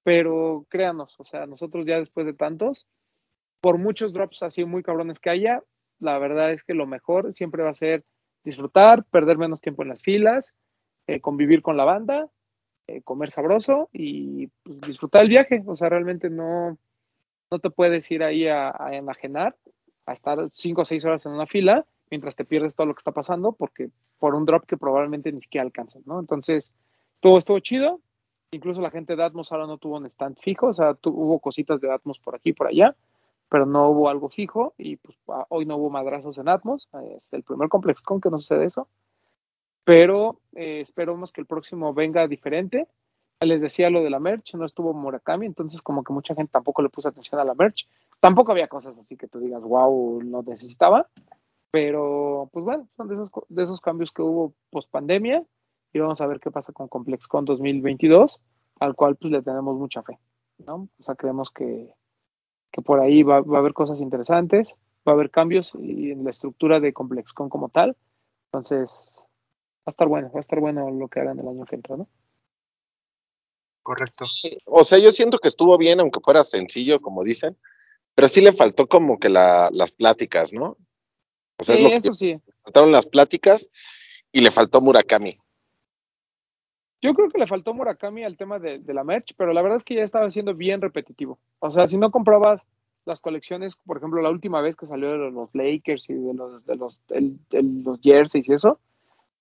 [0.03, 2.87] pero créanos, o sea, nosotros ya después de tantos,
[3.61, 5.63] por muchos drops así muy cabrones que haya,
[5.99, 8.03] la verdad es que lo mejor siempre va a ser
[8.43, 10.53] disfrutar, perder menos tiempo en las filas,
[11.07, 12.29] eh, convivir con la banda,
[12.87, 15.63] eh, comer sabroso y pues, disfrutar el viaje.
[15.65, 16.77] O sea, realmente no,
[17.49, 19.55] no te puedes ir ahí a, a enajenar,
[20.05, 22.99] a estar cinco o seis horas en una fila mientras te pierdes todo lo que
[22.99, 23.89] está pasando, porque
[24.19, 26.19] por un drop que probablemente ni siquiera alcanzas, ¿no?
[26.19, 26.71] Entonces,
[27.21, 28.01] todo estuvo chido.
[28.53, 31.81] Incluso la gente de Atmos ahora no tuvo un stand fijo, o sea, hubo cositas
[31.81, 32.95] de Atmos por aquí y por allá,
[33.49, 35.17] pero no hubo algo fijo y pues
[35.49, 38.87] hoy no hubo madrazos en Atmos, es el primer ComplexCon que no sucede eso,
[39.83, 42.87] pero eh, esperamos que el próximo venga diferente.
[43.41, 46.83] Les decía lo de la merch, no estuvo Murakami, entonces como que mucha gente tampoco
[46.83, 47.87] le puso atención a la merch.
[48.19, 51.07] Tampoco había cosas así que tú digas, wow, lo necesitaba,
[51.71, 55.43] pero pues bueno, son de esos, de esos cambios que hubo post pandemia
[55.93, 58.41] y vamos a ver qué pasa con ComplexCon 2022,
[58.79, 60.19] al cual pues le tenemos mucha fe,
[60.57, 60.89] ¿no?
[60.99, 61.93] O sea, creemos que,
[62.71, 64.75] que por ahí va, va, a haber cosas interesantes,
[65.07, 67.95] va a haber cambios en la estructura de ComplexCon como tal,
[68.51, 71.75] entonces va a estar bueno, va a estar bueno lo que hagan el año que
[71.75, 72.07] entra, ¿no?
[73.83, 74.25] Correcto.
[74.65, 77.57] O sea, yo siento que estuvo bien, aunque fuera sencillo, como dicen,
[78.15, 80.77] pero sí le faltó como que la, las pláticas, ¿no?
[81.59, 82.41] O sea, sí, es lo eso que sí.
[82.63, 83.69] Faltaron las pláticas
[84.31, 85.37] y le faltó Murakami.
[87.03, 89.75] Yo creo que le faltó Murakami al tema de, de, la merch, pero la verdad
[89.75, 91.37] es que ya estaba siendo bien repetitivo.
[91.59, 92.61] O sea, si no comprabas
[93.03, 96.65] las colecciones, por ejemplo, la última vez que salió de los Lakers y de los,
[96.65, 97.01] de los,
[97.51, 98.79] los jerseys y eso,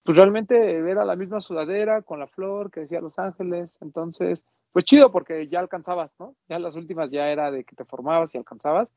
[0.03, 3.79] pues realmente era la misma sudadera con la flor que decía Los Ángeles.
[3.81, 6.35] Entonces, pues chido porque ya alcanzabas, ¿no?
[6.49, 8.89] Ya las últimas ya era de que te formabas y alcanzabas,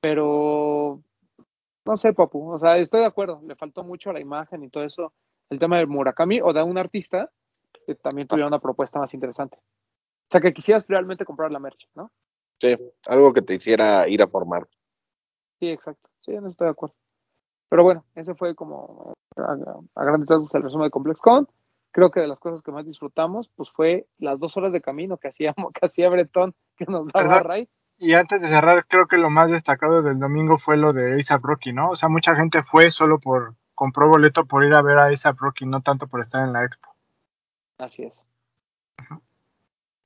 [0.00, 1.02] pero
[1.84, 4.84] no sé, Papu, o sea, estoy de acuerdo, le faltó mucho la imagen y todo
[4.84, 5.12] eso,
[5.50, 7.30] el tema del Murakami o de un artista
[7.88, 9.56] que también tuviera una propuesta más interesante.
[9.56, 12.10] O sea, que quisieras realmente comprar la merch, ¿no?
[12.60, 12.76] Sí,
[13.06, 14.68] algo que te hiciera ir a formar.
[15.58, 16.10] Sí, exacto.
[16.20, 16.94] Sí, no estoy de acuerdo.
[17.70, 19.56] Pero bueno, ese fue como a,
[19.94, 21.48] a grandes rasgos el resumen de ComplexCon.
[21.90, 25.16] Creo que de las cosas que más disfrutamos, pues fue las dos horas de camino
[25.16, 27.70] que hacíamos, que hacía Bretón, que nos daba Ray.
[27.96, 31.42] Y antes de cerrar, creo que lo más destacado del domingo fue lo de ASAP
[31.42, 31.90] Rocky, ¿no?
[31.90, 35.38] O sea, mucha gente fue solo por, compró boleto por ir a ver a ASAP
[35.38, 36.87] Rocky, no tanto por estar en la expo.
[37.78, 38.22] Así es.
[38.96, 39.20] Ajá.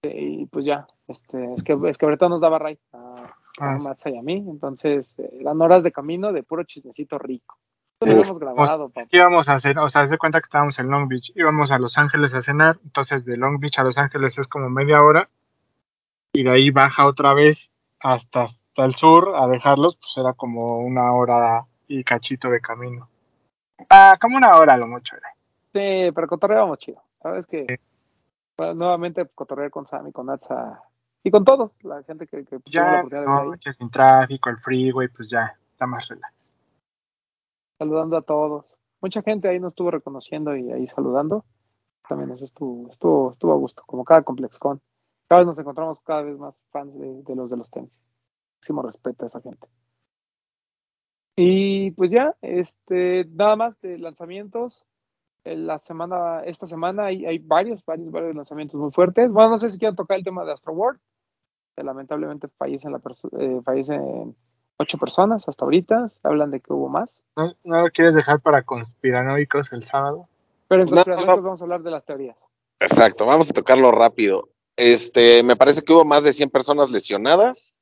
[0.05, 4.11] Y pues ya, este, es que, es que Bretón nos daba Ray a, a Matza
[4.11, 7.57] y a mí, entonces eh, eran horas de camino de puro chismecito rico.
[8.01, 11.09] Lo hemos grabado, pues, íbamos a hacer, o sea, de cuenta que estábamos en Long
[11.09, 14.49] Beach, íbamos a Los Ángeles a cenar, entonces de Long Beach a Los Ángeles es
[14.49, 15.29] como media hora,
[16.33, 17.71] y de ahí baja otra vez
[18.01, 23.09] hasta, hasta el sur a dejarlos, pues era como una hora y cachito de camino.
[23.89, 25.29] Ah, como una hora lo mucho era.
[25.73, 27.01] Sí, pero cotorreábamos chido.
[27.23, 27.75] Sabes que sí.
[28.57, 30.83] bueno, nuevamente cotorrear con Sammy, con Natsa
[31.25, 35.09] y con todos, la gente que, que ya, la no, de sin tráfico, el freeway,
[35.09, 36.35] pues ya está más relax.
[37.79, 38.67] Saludando a todos.
[39.01, 41.45] Mucha gente ahí nos estuvo reconociendo y ahí saludando.
[42.09, 44.81] También eso estuvo, estuvo, estuvo a gusto, como cada ComplexCon.
[45.29, 47.93] Cada vez nos encontramos cada vez más fans de, de los de los tenis.
[48.59, 49.69] Máximo respeto a esa gente.
[51.37, 54.85] Y pues ya, este, nada más de lanzamientos.
[55.45, 59.31] La semana, esta semana hay, hay varios, varios, varios lanzamientos muy fuertes.
[59.31, 61.01] Bueno, no sé si quieren tocar el tema de Astro World.
[61.77, 63.01] Que lamentablemente fallecen, la
[63.39, 64.37] eh, fallecen
[64.77, 66.09] ocho personas hasta ahorita.
[66.23, 67.19] Hablan de que hubo más.
[67.37, 70.29] ¿No, no lo quieres dejar para conspiranoicos el sábado?
[70.69, 72.37] Pero en conspiranoicos no, vamos a hablar de las teorías.
[72.79, 74.49] Exacto, vamos a tocarlo rápido.
[74.77, 77.75] Este, me parece que hubo más de 100 personas lesionadas.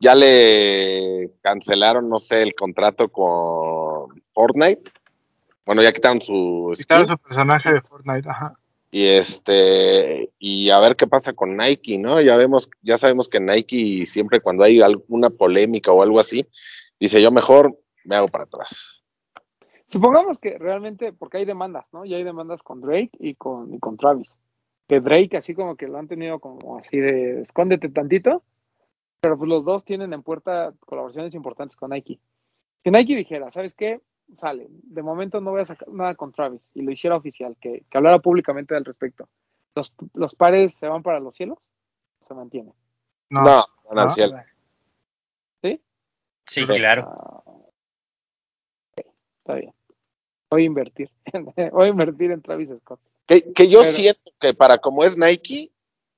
[0.00, 4.90] Ya le cancelaron, no sé, el contrato con Fortnite.
[5.66, 8.58] Bueno, ya quitaron su quitaron su personaje de Fortnite, ajá.
[8.90, 12.20] Y este, y a ver qué pasa con Nike, ¿no?
[12.20, 16.46] Ya vemos, ya sabemos que Nike siempre cuando hay alguna polémica o algo así,
[16.98, 19.02] dice yo mejor me hago para atrás.
[19.88, 22.04] Supongamos que realmente, porque hay demandas, ¿no?
[22.04, 24.34] Y hay demandas con Drake y con, y con Travis
[24.86, 28.42] que Drake así como que lo han tenido como así de escóndete tantito,
[29.20, 32.20] pero pues los dos tienen en puerta colaboraciones importantes con Nike.
[32.84, 34.00] Si Nike dijera, ¿sabes qué?
[34.34, 37.84] Sale, de momento no voy a sacar nada con Travis y lo hiciera oficial, que,
[37.88, 39.28] que hablara públicamente al respecto.
[39.74, 41.58] Los, los pares se van para los cielos,
[42.20, 42.72] se mantiene.
[43.30, 44.36] No, no van al cielo.
[45.62, 45.80] ¿Sí?
[46.46, 47.42] Sí, claro.
[48.92, 49.72] Okay, está bien.
[50.50, 51.10] Voy a invertir.
[51.72, 53.00] voy a invertir en Travis Scott.
[53.26, 55.72] Que, que yo Pero, siento que para como es Nike,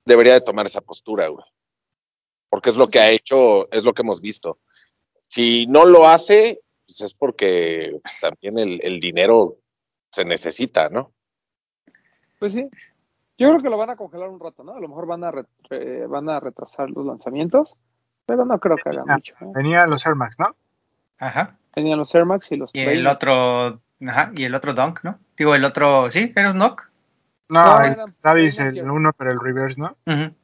[0.05, 1.45] debería de tomar esa postura, güey.
[2.51, 4.59] Porque es lo que ha hecho, es lo que hemos visto.
[5.29, 9.57] Si no lo hace, pues es porque pues, también el, el, dinero
[10.11, 11.13] se necesita, ¿no?
[12.39, 12.67] Pues sí.
[13.37, 14.73] Yo creo que lo van a congelar un rato, ¿no?
[14.75, 17.77] A lo mejor van a, re- re- van a retrasar los lanzamientos,
[18.27, 19.35] pero no creo que hagan Ah, mucho.
[19.41, 19.47] ¿eh?
[19.55, 20.57] Venía los Air Max, ¿no?
[21.19, 21.57] Ajá.
[21.73, 25.19] Tenían los Air Max y los Y el otro, ajá, y el otro Dunk, ¿no?
[25.37, 26.91] Digo, el otro, sí, era un Knock.
[27.51, 29.97] No, No, el eran Travis, el el- uno, pero el reverse, ¿no?
[30.07, 30.35] Ujú.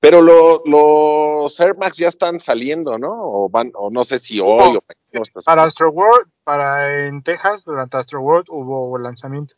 [0.00, 3.12] Pero lo- los Air Max ya están saliendo, ¿no?
[3.12, 4.78] O van, o no sé si hoy No.
[4.78, 9.54] o no estás- Para Astro World, para en Texas, durante Astro World hubo lanzamiento.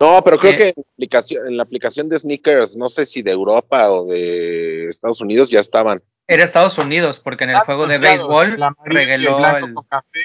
[0.00, 0.56] No, pero creo Eh.
[0.56, 4.88] que en, aplicación- en la aplicación de sneakers, no sé si de Europa o de
[4.88, 6.02] Estados Unidos ya estaban.
[6.26, 9.74] Era Estados Unidos, porque en el Ah, juego de béisbol el el regaló blanco el...
[9.74, 10.20] con café,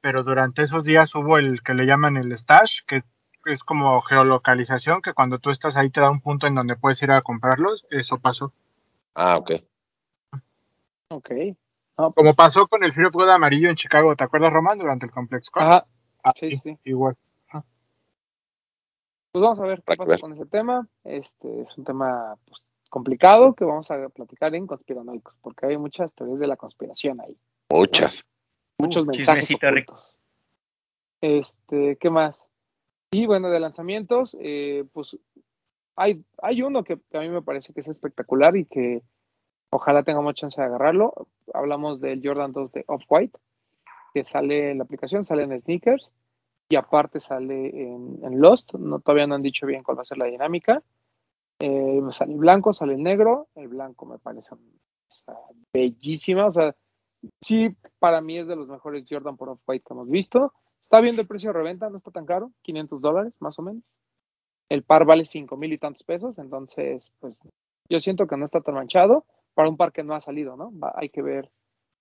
[0.00, 3.02] pero durante esos días hubo el que le llaman el stash, que
[3.46, 7.02] es como geolocalización, que cuando tú estás ahí te da un punto en donde puedes
[7.02, 7.86] ir a comprarlos.
[7.90, 8.52] Eso pasó.
[9.14, 9.52] Ah, ok.
[11.08, 11.30] Ok.
[11.98, 14.78] No, Como pasó con el Fear of God amarillo en Chicago, ¿te acuerdas, Román?
[14.78, 15.62] Durante el Complex Con.
[15.62, 15.86] Ajá.
[16.24, 16.78] Ah, sí, sí.
[16.84, 17.16] Igual.
[19.32, 20.86] Pues vamos a ver qué pasa con ese tema.
[21.04, 26.12] Este es un tema pues, complicado que vamos a platicar en conspiranoicos, porque hay muchas
[26.12, 27.34] teorías de la conspiración ahí.
[27.70, 28.26] Muchas.
[28.78, 29.98] muchos Uh, mensajes rico.
[31.22, 32.46] Este, ¿qué más?
[33.14, 35.18] Y bueno, de lanzamientos, eh, pues
[35.96, 39.02] hay, hay uno que, a mí me parece que es espectacular y que
[39.68, 41.28] ojalá tengamos chance de agarrarlo.
[41.52, 43.38] Hablamos del Jordan 2 de Off-White,
[44.14, 46.10] que sale en la aplicación, sale en sneakers
[46.70, 48.72] y aparte sale en, Lost.
[48.76, 50.82] No, todavía no han dicho bien cuál va a ser la dinámica.
[51.60, 53.48] Eh, sale blanco, sale negro.
[53.54, 54.56] El blanco me parece
[55.70, 56.46] bellísima.
[56.46, 56.74] O sea,
[57.42, 60.54] sí, para mí es de los mejores Jordan por Off-White que hemos visto.
[60.92, 63.82] Está viendo el precio de reventa, no está tan caro, 500 dólares más o menos.
[64.68, 67.38] El par vale 5 mil y tantos pesos, entonces, pues
[67.88, 69.24] yo siento que no está tan manchado
[69.54, 70.70] para un par que no ha salido, ¿no?
[70.78, 71.50] Va- hay que ver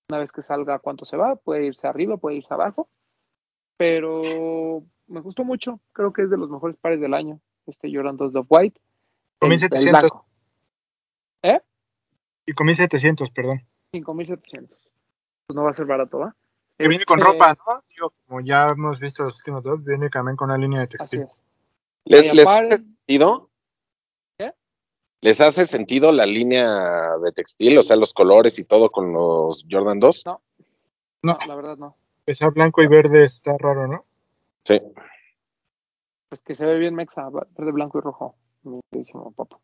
[0.10, 2.90] una vez que salga cuánto se va, puede irse arriba, puede irse abajo,
[3.78, 8.18] pero me gustó mucho, creo que es de los mejores pares del año, este Jordan
[8.18, 8.78] 2 de Off-White.
[9.40, 10.02] El, el 1700.
[10.02, 10.26] blanco,
[12.46, 13.62] Y con 1700, perdón.
[13.94, 14.78] 5700.
[15.48, 16.36] Pues no va a ser barato, ¿va?
[16.82, 17.84] Que viene con Este, ropa, ¿no?
[17.90, 21.22] Digo, como ya hemos visto los últimos dos, viene también con una línea de textil.
[22.06, 22.34] es.
[22.34, 23.50] ¿Les, hace sentido?
[24.38, 24.54] ¿Qué?
[25.22, 29.66] ¿Les hace sentido la línea de textil, o sea, los colores y todo con los
[29.70, 30.24] Jordan 2?
[30.26, 30.42] No,
[31.24, 31.96] No, la verdad no.
[32.26, 34.06] ese blanco y verde está raro, ¿no?
[34.66, 34.82] Sí.
[36.30, 38.36] Pues que se ve bien mexa, verde, blanco y rojo.
[39.36, 39.58] Papá.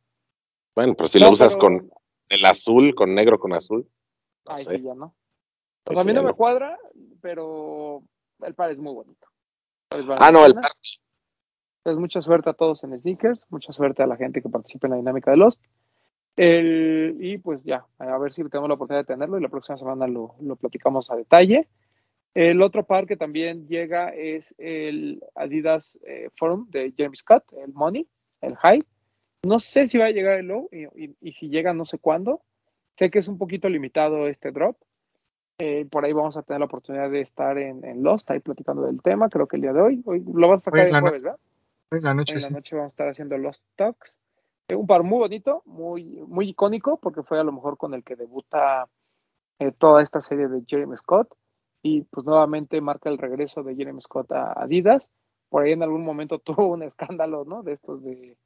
[0.75, 1.91] Bueno, pero si No, lo usas pero- con
[2.29, 3.87] el azul, con negro con azul.
[4.45, 5.13] No sí ya no.
[5.87, 6.77] Pues a mí no me cuadra,
[7.21, 8.03] pero
[8.43, 9.27] el par es muy bonito.
[9.91, 10.97] Es vale Ah, no, el par sí.
[11.83, 14.91] Pues mucha suerte a todos en sneakers, mucha suerte a la gente que participa en
[14.91, 15.63] la dinámica de Lost.
[16.35, 19.77] El, y pues ya, a ver si tenemos la oportunidad de tenerlo y la próxima
[19.77, 21.67] semana lo, lo platicamos a detalle.
[22.35, 27.73] El otro par que también llega es el Adidas eh, Forum de James Scott, el
[27.73, 28.07] Money,
[28.41, 28.83] el High.
[29.47, 31.97] No sé si va a llegar el low y, y- y si llega no sé
[31.97, 32.41] cuándo.
[32.97, 34.77] Sé que es un poquito limitado este drop.
[35.59, 38.83] Eh, por ahí vamos a tener la oportunidad de estar en, en Lost, ahí platicando
[38.83, 40.03] del tema, creo que el día de hoy.
[40.05, 41.39] Hoy lo vas a sacar el jueves, ¿verdad?
[41.89, 42.53] En la Hoy noche, en la sí.
[42.53, 44.15] noche vamos a estar haciendo Lost Talks.
[44.67, 48.03] Eh, un par muy bonito, muy, muy icónico, porque fue a lo mejor con el
[48.03, 48.87] que debuta
[49.57, 51.33] eh, toda esta serie de Jeremy Scott.
[51.81, 55.09] Y pues nuevamente marca el regreso de Jeremy Scott a Adidas.
[55.49, 57.63] Por ahí en algún momento tuvo un escándalo, ¿no?
[57.63, 58.37] De estos de,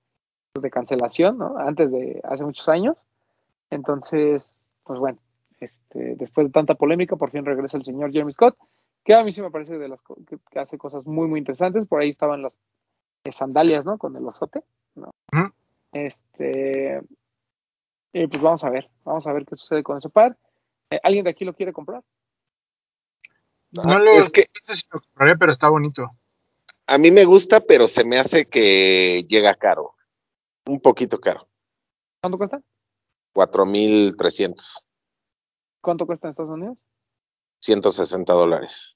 [0.54, 1.58] de cancelación, ¿no?
[1.58, 2.96] Antes de hace muchos años.
[3.70, 4.54] Entonces,
[4.84, 5.18] pues bueno,
[5.62, 8.58] este, después de tanta polémica, por fin regresa el señor Jeremy Scott,
[9.04, 11.88] que a mí sí me parece de las que, que hace cosas muy, muy interesantes.
[11.88, 12.54] Por ahí estaban las
[13.24, 13.98] eh, sandalias, ¿no?
[13.98, 14.64] Con el osote,
[14.96, 15.12] ¿no?
[15.94, 17.02] Este,
[18.14, 20.38] y pues vamos a ver, vamos a ver qué sucede con ese par.
[20.90, 22.04] Eh, ¿Alguien de aquí lo quiere comprar?
[23.72, 26.12] No lo es que no sé si lo compraré, pero está bonito.
[26.88, 29.96] a mí me gusta, pero se me hace que llega caro.
[30.66, 31.48] Un poquito caro.
[32.22, 32.62] ¿Cuánto cuesta?
[33.34, 34.88] 4.300.
[35.82, 36.78] ¿Cuánto cuesta en Estados Unidos?
[37.62, 38.96] 160 dólares.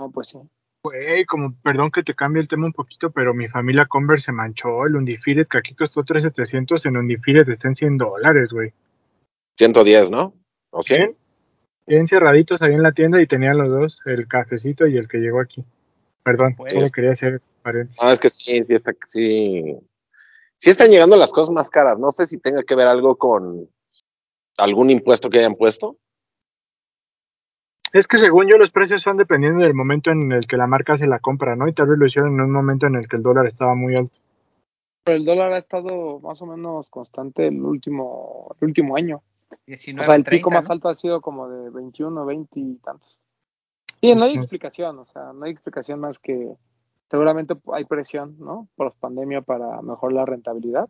[0.00, 0.38] No, pues sí.
[0.84, 4.32] Güey, como, perdón que te cambie el tema un poquito, pero mi familia Converse se
[4.32, 4.84] manchó.
[4.84, 8.72] El Undefeated, que aquí costó 3,700, en Undefeated está en 100 dólares, güey.
[9.58, 10.34] 110, ¿no?
[10.70, 10.98] ¿O 100?
[11.00, 11.16] Bien,
[11.86, 15.18] bien cerraditos ahí en la tienda y tenían los dos, el cafecito y el que
[15.18, 15.64] llegó aquí.
[16.24, 18.02] Perdón, Pues- solo quería hacer ese paréntesis.
[18.02, 19.76] No, es que sí, sí está, sí.
[20.56, 21.98] Sí están llegando las cosas más caras.
[21.98, 23.68] No sé si tenga que ver algo con
[24.58, 25.96] algún impuesto que hayan puesto.
[27.92, 30.96] Es que según yo los precios son dependiendo del momento en el que la marca
[30.96, 31.68] se la compra, ¿no?
[31.68, 33.94] Y tal vez lo hicieron en un momento en el que el dólar estaba muy
[33.96, 34.16] alto.
[35.04, 39.22] Pero el dólar ha estado más o menos constante el último, el último año.
[39.66, 42.74] 19, O sea, el 30, pico más alto ha sido como de 21, 20 y
[42.76, 43.18] tantos.
[44.00, 46.56] Sí, no hay Pues, explicación, o sea, no hay explicación más que
[47.10, 48.68] seguramente hay presión, ¿no?
[48.74, 50.88] Por pandemia para mejorar la rentabilidad.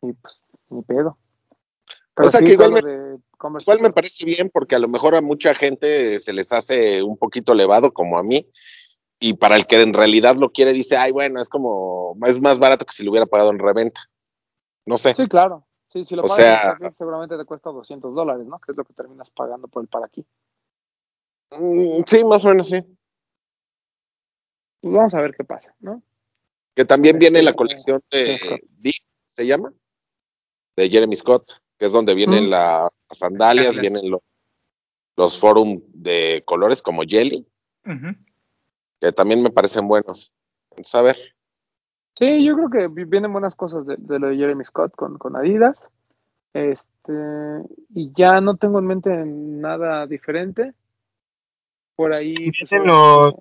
[0.00, 0.40] Y pues,
[0.70, 1.18] ni pedo.
[2.16, 3.14] O sea sí, que igual me-
[3.60, 7.18] Igual me parece bien porque a lo mejor a mucha gente se les hace un
[7.18, 8.48] poquito elevado como a mí
[9.20, 12.58] y para el que en realidad lo quiere dice, ay bueno, es como, es más
[12.58, 14.00] barato que si lo hubiera pagado en reventa.
[14.86, 15.14] No sé.
[15.14, 15.66] Sí, claro.
[15.92, 18.58] Sí, si lo O pagas en sea- seguramente te cuesta 200 dólares, ¿no?
[18.60, 20.24] Que es lo que terminas pagando por el para aquí.
[21.50, 22.80] Mm, Sí, más o menos sí.
[24.80, 26.02] Pues vamos a ver qué pasa, ¿no?
[26.74, 28.60] Que también Este, viene la colección de.
[28.78, 29.02] Dick,
[29.36, 29.72] ¿se llama?
[30.76, 32.50] De Jeremy Scott, que es donde vienen Mm.
[32.50, 34.22] la- las sandalias, vienen lo-
[35.16, 37.46] los forum de colores como Jelly,
[39.00, 40.32] que también me parecen buenos.
[40.70, 41.16] Entonces, a ver.
[42.16, 45.18] Sí, yo creo que vi- vienen buenas cosas de, de lo de Jeremy Scott con,
[45.18, 45.88] con Adidas.
[46.52, 47.12] Este,
[47.90, 50.72] y ya no tengo en mente nada diferente.
[51.96, 52.34] Por ahí.
[52.34, 53.36] pues, obviamente,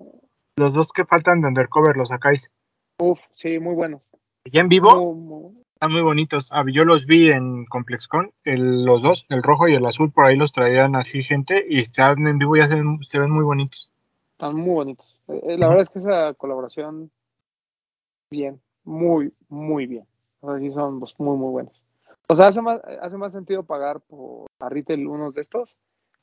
[0.56, 2.50] Los dos que faltan de Undercover los sacáis.
[3.00, 4.02] Uf, sí, muy buenos.
[4.52, 6.48] Ya en vivo Muy, muy- están muy bonitos.
[6.50, 10.24] Ah, yo los vi en ComplexCon, el, los dos, el rojo y el azul, por
[10.26, 13.44] ahí los traían así gente y están en vivo ya se ven, se ven muy
[13.44, 13.92] bonitos.
[14.32, 15.20] están muy bonitos.
[15.28, 17.12] Eh, eh, la verdad es que esa colaboración,
[18.32, 20.08] bien, muy, muy bien.
[20.40, 21.84] O sea, sí son pues, muy, muy buenos.
[22.30, 25.78] O sea, hace más, hace más sentido pagar por a retail unos de estos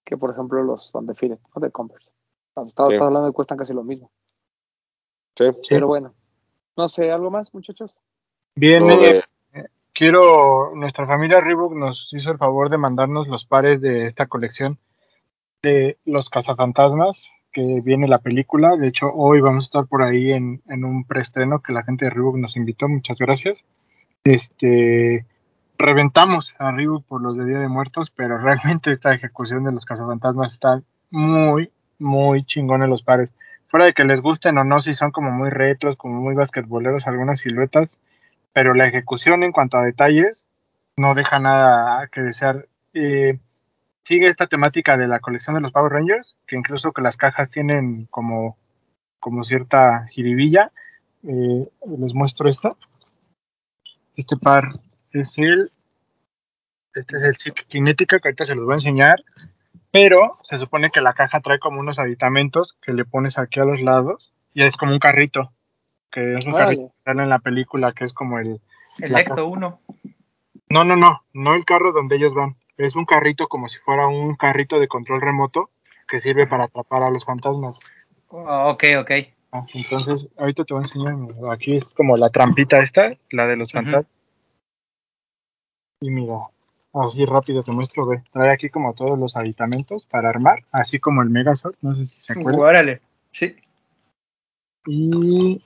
[0.05, 1.61] que, por ejemplo, los Undefeated, ¿no?
[1.61, 2.09] de Converse.
[2.55, 2.95] O sea, estaba, Sí.
[2.95, 4.11] estaba hablando de cuestan casi lo mismo.
[5.37, 5.45] Sí.
[5.69, 6.15] Pero bueno,
[6.79, 8.01] no sé, ¿algo más, muchachos?
[8.55, 9.23] Viene, Lo de-
[10.01, 14.79] quiero, nuestra familia Reebok nos hizo el favor de mandarnos los pares de esta colección
[15.63, 18.77] de los cazafantasmas, que viene la película.
[18.77, 22.07] De hecho, hoy vamos a estar por ahí en, en un preestreno que la gente
[22.07, 22.89] de Reebok nos invitó.
[22.89, 23.63] Muchas gracias.
[24.25, 25.27] Este,
[25.77, 29.85] reventamos a Reebok por los de Día de Muertos, pero realmente esta ejecución de los
[29.85, 30.81] cazafantasmas está
[31.11, 33.35] muy, muy chingón en los pares.
[33.69, 37.07] Fuera de que les gusten o no, si son como muy retros, como muy basquetboleros
[37.07, 38.01] algunas siluetas,
[38.53, 40.45] pero la ejecución en cuanto a detalles
[40.97, 42.69] no deja nada que desear.
[42.93, 43.39] Eh,
[44.05, 47.51] sigue esta temática de la colección de los Power Rangers, que incluso que las cajas
[47.51, 48.57] tienen como,
[49.19, 50.73] como cierta jiribilla.
[51.23, 52.77] Eh, les muestro esta.
[54.17, 54.81] Este par
[55.13, 55.71] es el.
[56.95, 59.23] Este es el Sick Kinetica, que ahorita se los voy a enseñar.
[59.93, 63.65] Pero se supone que la caja trae como unos aditamentos que le pones aquí a
[63.65, 64.33] los lados.
[64.55, 65.53] Y es como un carrito.
[66.11, 68.61] Que es un carrito que sale en la película, que es como el,
[68.99, 69.45] El caja.
[69.45, 69.81] 1.
[70.71, 72.57] no, no, no, no el carro donde ellos van.
[72.77, 75.71] Es un carrito como si fuera un carrito de control remoto
[76.09, 77.79] que sirve para atrapar a los fantasmas.
[78.29, 79.11] Oh, ok, ok.
[79.53, 81.17] Ah, entonces, ahorita te voy a enseñar.
[81.53, 84.07] Aquí es como la trampita esta, la de los fantasmas.
[86.01, 86.39] Y mira,
[86.95, 88.23] así rápido te muestro, ve.
[88.31, 92.21] Trae aquí como todos los aditamentos para armar, así como el Megazord, no sé si
[92.21, 92.61] se acuerdan.
[92.61, 93.01] Órale.
[93.33, 93.57] Sí.
[94.87, 95.63] Y,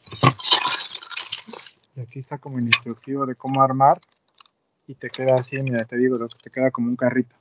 [1.96, 4.00] y aquí está como el instructivo de cómo armar.
[4.86, 7.34] Y te queda así, mira, te digo, te queda como un carrito.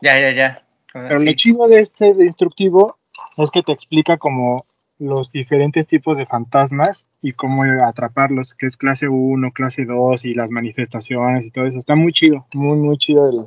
[0.00, 0.64] Ya, ya, ya.
[0.92, 1.26] Pero Sí.
[1.26, 2.96] lo chido de este instructivo
[3.36, 4.66] es que te explica como
[4.98, 10.34] los diferentes tipos de fantasmas y cómo atraparlos, que es clase 1, clase 2 y
[10.34, 11.78] las manifestaciones y todo eso.
[11.78, 13.28] Está muy chido, muy, muy chido.
[13.30, 13.46] El,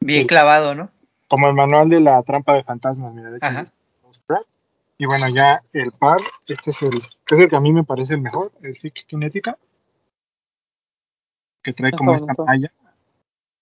[0.00, 0.90] Bien el- clavado, ¿no?
[1.28, 3.12] como el manual de la trampa de fantasmas.
[3.12, 3.62] Mira, de hecho, Ajá.
[3.62, 3.74] es
[4.04, 4.42] un strap.
[4.98, 7.84] Y bueno, ya el par, este es el, que es el que a mí me
[7.84, 9.58] parece el mejor, el Sick Kinetica,
[11.62, 12.44] que trae como esta bonito.
[12.46, 12.72] malla,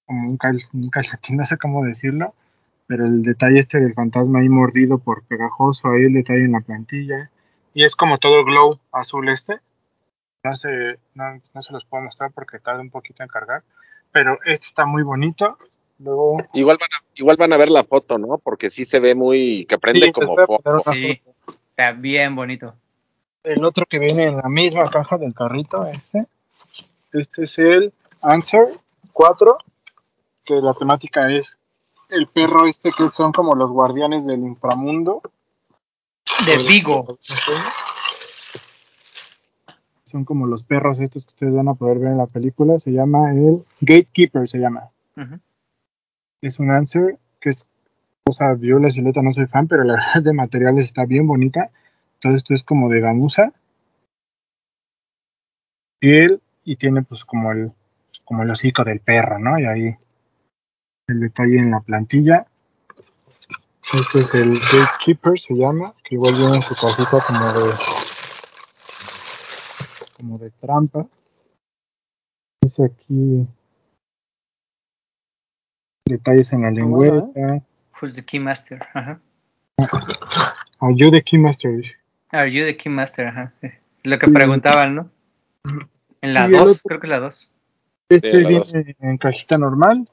[0.07, 2.35] como un, cal- un calcetín, no sé cómo decirlo,
[2.87, 6.61] pero el detalle este del fantasma ahí mordido por pegajoso, ahí el detalle en la
[6.61, 7.31] plantilla,
[7.75, 9.61] y es como todo glow azul este,
[10.45, 13.63] no se, no, no se los puedo mostrar porque tarda un poquito en cargar,
[14.13, 15.59] pero este está muy bonito,
[16.03, 16.37] luego...
[16.53, 18.39] Igual van, a, igual van a ver la foto, ¿no?
[18.39, 20.47] Porque sí se ve muy, que prende Sí, como una
[20.93, 21.21] Sí.
[21.71, 22.75] Está bien bonito.
[23.45, 26.27] el otro que viene en la misma caja del carrito, este.
[27.13, 28.69] Este es el Answer
[29.13, 29.59] 4,
[30.45, 31.59] que la temática es
[32.09, 35.23] el perro este que son como los guardianes del inframundo.
[36.47, 37.07] De Vigo.
[40.05, 42.79] Son como los perros estos que ustedes van a poder ver en la película.
[42.79, 44.91] Se llama el Gatekeeper, se llama.
[45.17, 45.39] Ujú.
[46.43, 47.67] Es un Answer que es,
[48.29, 51.27] o sea, yo la silueta no soy fan, pero la verdad de materiales está bien
[51.27, 51.71] bonita.
[52.21, 53.53] Todo esto es como de gamuza.
[56.01, 57.73] Piel y tiene pues como el,
[58.25, 59.59] como el hocico del perro, ¿no?
[59.59, 59.97] Y ahí
[61.07, 62.47] el detalle en la plantilla.
[63.95, 67.75] Este es el Gatekeeper, se llama, que igual viene en su cajita como de
[70.17, 71.07] como de trampa.
[72.63, 73.47] Dice aquí
[76.13, 77.65] detalles en la bueno, lengüeta.
[78.01, 78.81] Who's the Keymaster?
[78.95, 79.21] Ajá.
[80.81, 81.77] Are you the Keymaster?
[81.77, 81.95] dice.
[82.31, 83.27] Are you the Keymaster?
[83.27, 83.53] Ajá.
[84.05, 84.33] Lo que Sí.
[84.33, 85.11] preguntaban, ¿no?
[86.21, 87.53] En la Y el 2, otro- creo que la 2.
[88.09, 88.73] Este Sí, la dos.
[88.73, 90.09] viene en cajita normal,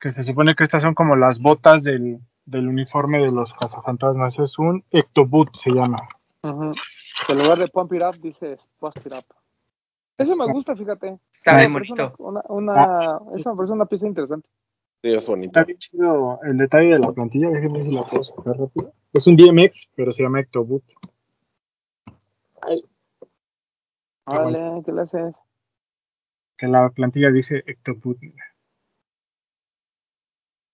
[0.00, 4.38] que se supone que estas son como las botas del, del uniforme de los cazafantasmas.
[4.38, 5.98] Es un Ectoboot, se llama.
[6.42, 6.72] Ujú.
[7.28, 9.24] En lugar de Pump It Up, dice Bust It Up.
[10.18, 11.18] Eso me gusta, fíjate.
[11.32, 12.14] Está bien bonito.
[12.18, 14.48] Una, una, una- eso me parece una pieza interesante.
[15.02, 15.50] Sí, es bonito.
[15.58, 17.50] Está bien chido el detalle de la plantilla.
[17.50, 18.92] Déjenme si la puedo sacar rápido.
[19.12, 20.84] Es un DMX, pero se llama Ectoboot.
[24.26, 25.34] Órale, ¿qué le haces?
[26.58, 28.18] Que la plantilla dice Ectoboot.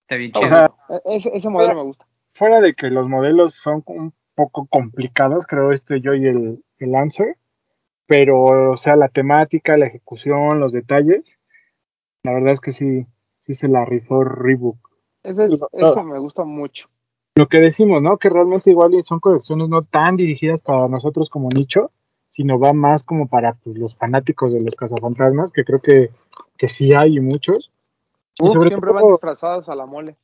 [0.03, 2.07] Está bien O sea, E- Ese, ese modelo me gusta.
[2.35, 6.93] Fuera de que los modelos son un poco complicados, creo este yo y el, el
[6.93, 7.39] Lancer,
[8.07, 11.39] pero o sea, la temática, la ejecución, los detalles,
[12.22, 13.07] la verdad es que sí,
[13.47, 14.77] sí se la rifó Reebok.
[15.23, 16.89] Ese, es- ese me gusta mucho.
[17.37, 18.17] Lo que decimos, ¿no?
[18.17, 21.91] Que realmente igual son colecciones no tan dirigidas para nosotros como nicho,
[22.31, 26.11] sino va más como para pues, los fanáticos de los cazafantasmas, que creo que,
[26.57, 27.71] que sí hay muchos.
[28.41, 30.17] Y sobre siempre van todo- disfrazados a la mole.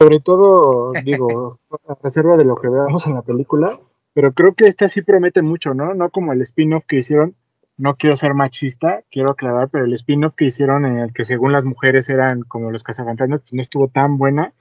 [0.00, 1.58] sobre todo, digo,
[1.88, 3.78] a reserva de lo que veamos en la película,
[4.14, 5.94] pero creo que esta sí promete mucho, ¿no?
[5.94, 7.34] No como el spin-off que hicieron,
[7.78, 11.52] no quiero ser machista, quiero aclarar, pero el spin-off que hicieron en el que según
[11.52, 14.52] las mujeres eran como los cazafantasmas, pues no estuvo tan buena,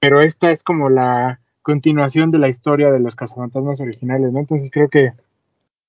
[0.00, 4.40] pero esta es como la continuación de la historia de los cazafantasmas originales, ¿no?
[4.40, 5.12] Entonces creo que,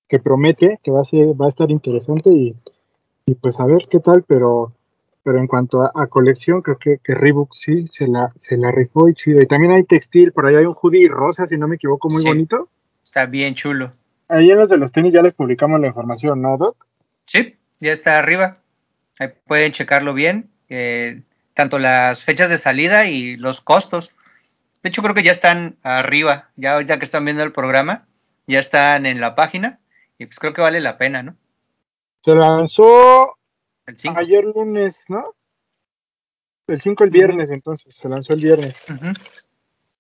[0.08, 2.56] que promete, que va a ser, va a estar interesante y,
[3.26, 4.72] y pues a ver qué tal, pero
[5.24, 8.70] pero en cuanto a, a colección, creo que, que Reebok sí se la, se la
[8.70, 9.42] rifó y chido.
[9.42, 12.22] Y también hay textil, por ahí hay un hoodie rosa, si no me equivoco, muy
[12.22, 12.28] Sí.
[12.28, 12.70] bonito.
[13.04, 13.90] Está bien chulo.
[14.28, 16.86] Ahí en los de los tenis ya les publicamos la información, ¿no, Doc?
[17.26, 18.58] Sí, ya está arriba.
[19.20, 20.50] Ahí pueden checarlo bien.
[20.70, 21.22] eh,
[21.54, 24.14] tanto las fechas de salida y los costos.
[24.84, 26.50] De hecho, creo que ya están arriba.
[26.58, 28.08] Ya ahorita que están viendo el programa,
[28.48, 29.80] ya están en la página.
[30.18, 31.36] Y pues creo que vale la pena, ¿no?
[32.24, 33.38] Se lanzó
[33.86, 34.20] El 5.
[34.20, 35.24] ayer lunes, ¿no?
[36.68, 38.76] El 5 el viernes, entonces, se lanzó el viernes.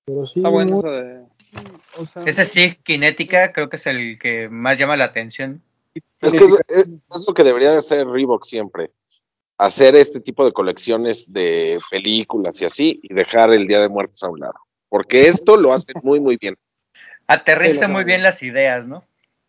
[0.05, 1.23] Pero sí, Está bueno muy- eso de.
[1.97, 5.61] O sea, Ese sí, Kinética, creo que es el que más llama la atención.
[6.21, 8.91] Es que es, es- es lo que debería de hacer Reebok siempre.
[9.57, 14.21] Hacer este tipo de colecciones de películas y así, y dejar el Día de Muertos
[14.23, 14.55] a un lado.
[14.89, 16.57] Porque esto lo hacen muy, muy bien.
[17.27, 19.03] Aterriza muy bien las ideas, ¿no?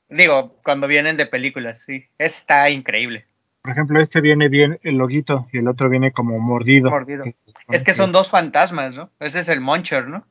[0.09, 2.04] Digo, cuando vienen de películas, sí.
[2.18, 3.26] Está increíble.
[3.62, 6.88] Por ejemplo, este viene bien el loguito y el otro viene como mordido.
[6.90, 7.24] Mordido.
[7.68, 9.11] Es que son dos fantasmas, ¿no?
[9.18, 10.24] Ese es el Muncher, ¿no?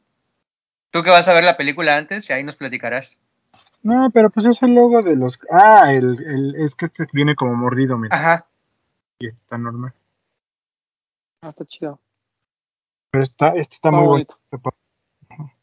[0.91, 3.19] Tú que vas a ver la película antes y ahí nos platicarás.
[3.83, 5.38] No, pero pues es el logo de los...
[5.51, 8.15] Ah, el, el, es que este viene como mordido, mira.
[8.15, 8.47] Ajá.
[9.19, 9.93] Y este está normal.
[11.41, 11.99] Ah, está chido.
[13.11, 14.39] Pero está, este está Está muy bonito.
[14.49, 14.75] bonito.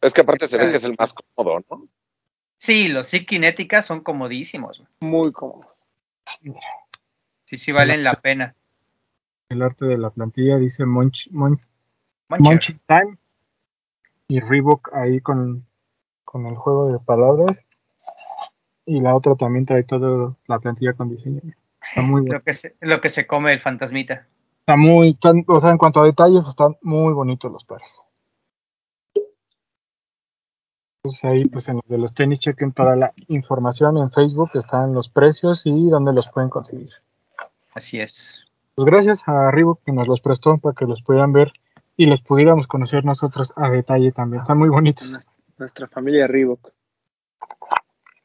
[0.00, 1.88] Es que aparte se ve que es el más cómodo, ¿no?
[2.58, 4.84] Sí, los sí Kinéticas son comodísimos.
[5.00, 5.74] Muy cómodo.
[7.46, 8.54] Sí, sí valen la pena.
[9.48, 11.32] El arte de la plantilla dice Muncher.
[11.32, 13.18] Munching Time
[14.32, 15.66] y Reebok ahí con,
[16.24, 17.66] con el juego de palabras.
[18.86, 21.40] Y la otra también trae toda la plantilla con diseño.
[21.86, 22.36] Está muy bueno.
[22.36, 24.26] Lo que, se, lo que se come el fantasmita.
[24.60, 27.94] Está muy, están- o sea, en cuanto a detalles, están muy bonitos los pares.
[31.04, 34.94] Entonces ahí, pues en los de los tenis, chequen toda la información en Facebook, están
[34.94, 36.90] los precios y dónde los pueden conseguir.
[37.74, 38.46] Así es.
[38.76, 41.52] Pues gracias a Reebok que nos los prestó para que los pudieran ver
[41.96, 44.42] y los pudiéramos conocer nosotros a detalle también.
[44.42, 45.10] Están muy bonitos.
[45.58, 46.72] Nuestra familia Reebok.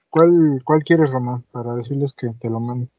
[0.10, 1.44] ¿Cuál, cuál quieres, Román?
[1.52, 2.90] Para decirles que te lo manden.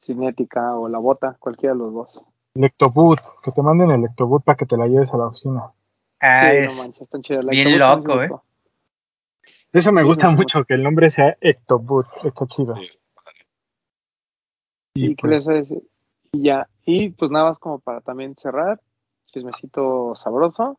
[0.00, 2.24] Cinética o la bota, cualquiera de los dos.
[2.54, 5.64] El Ectoboot, que te manden el Ectoboot para que te la lleves a la oficina.
[6.20, 7.44] Ah, sí, es no manches, están chidas.
[7.44, 8.30] La bien loco, ¿eh?
[9.72, 12.06] Eso me Sí, gusta me mucho, que el nombre sea Ectoboot.
[12.24, 12.76] Está chido.
[12.76, 12.88] Sí.
[14.94, 15.82] Y ¿Y qué les pues, voy a decir?
[16.32, 18.80] Y ya, y pues nada más como para también cerrar,
[19.34, 20.78] chismecito sabroso,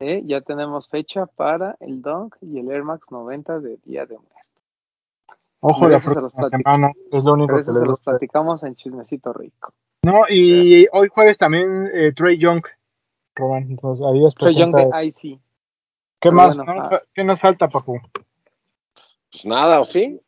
[0.00, 0.22] ¿eh?
[0.24, 4.42] ya tenemos fecha para el Dunk y el Air Max 90 de Día de Muertos.
[5.60, 8.74] ojo, la eso se los próxima semana es lo único que se los platicamos en
[8.74, 9.74] chismecito rico.
[10.02, 12.62] No, y hoy jueves también eh, Trey Young,
[13.34, 13.70] Román.
[13.70, 15.20] Entonces ahí es Soy Young de IC.
[15.20, 15.38] ¿Qué
[16.20, 16.56] pero más?
[16.56, 17.02] bueno, ¿No nos ah.
[17.14, 18.00] ¿Qué nos falta, Papu?
[19.30, 20.20] Pues nada, ¿o sí?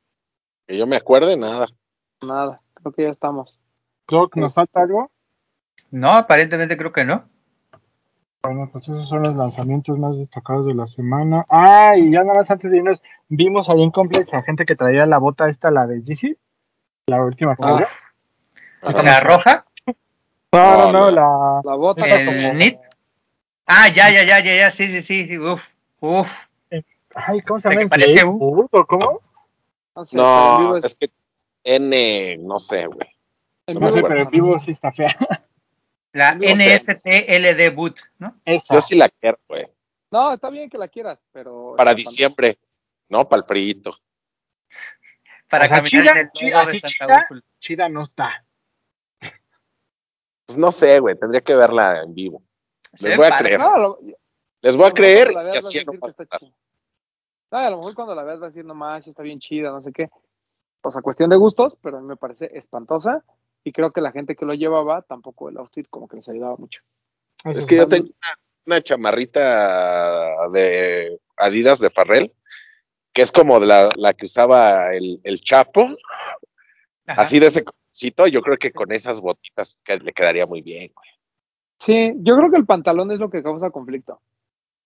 [0.66, 1.66] Que yo me acuerde, nada.
[2.22, 3.58] Nada, creo que ya estamos.
[4.08, 5.10] Doc, ¿nos Este- falta algo?
[5.90, 7.28] No, aparentemente creo que no.
[8.42, 11.44] Bueno, pues esos son los lanzamientos más destacados de la semana.
[11.48, 14.76] Ah, y ya nada más antes de irnos, vimos ahí en Complex a gente que
[14.76, 16.36] traía la bota esta, la de GC,
[17.08, 17.86] la última que salió.
[18.82, 19.64] Uf, ¿La roja?
[20.52, 21.74] No, no, No, la- la...
[21.74, 22.78] bota como- NIT.
[23.66, 26.46] Ah, ya, ya, ya, ya, ya, sí, sí, sí, sí, uf, uf.
[27.16, 27.88] Ay, ¿cómo se La llama?
[27.88, 28.38] parece ¿Inflate U.
[28.38, 29.20] Food o cómo?
[29.96, 31.10] no sé, pero en No, vivo es es que
[31.64, 33.08] N, no sé, güey.
[33.66, 35.16] No No sé, pero en vivo sí está fea.
[36.16, 36.40] La No.
[36.44, 38.40] NSTLD Boot, ¿no?
[38.44, 38.74] Esa.
[38.74, 39.66] Yo sí la quiero, güey.
[40.10, 41.74] No, está bien que la quieras, pero.
[41.76, 42.58] Para diciembre,
[43.08, 43.28] ¿no?
[43.28, 43.96] Para el priito.
[45.48, 47.16] Para O sea, caminar chida, en el chida, de Santa chida.
[47.20, 47.42] Úrsula.
[47.58, 48.44] Chida no está.
[50.46, 51.16] Pues no sé, güey.
[51.18, 52.42] Tendría que verla en vivo.
[53.00, 53.44] Les voy a padre.
[53.44, 53.60] creer.
[53.60, 53.98] No, lo-
[54.62, 56.40] Les voy a creer cuando la y así no va que a está estar.
[56.40, 56.56] chida.
[57.50, 59.70] No, a lo mejor cuando la veas vas a decir, no más, está bien chida,
[59.70, 60.08] no sé qué.
[60.82, 63.24] O sea, cuestión de gustos, pero a mí me parece espantosa.
[63.66, 66.56] Y creo que la gente que lo llevaba tampoco el outfit como que les ayudaba
[66.56, 66.82] mucho.
[67.44, 72.32] Eso Es que yo tengo una, una chamarrita de Adidas de Farrell,
[73.12, 75.88] que es como de la, la que usaba el, el Chapo,
[77.08, 77.22] Ajá.
[77.22, 80.92] así de ese colorcito, yo creo que con esas botitas que le quedaría muy bien,
[80.94, 81.08] güey.
[81.80, 84.20] Sí, yo creo que el pantalón es lo que causa conflicto.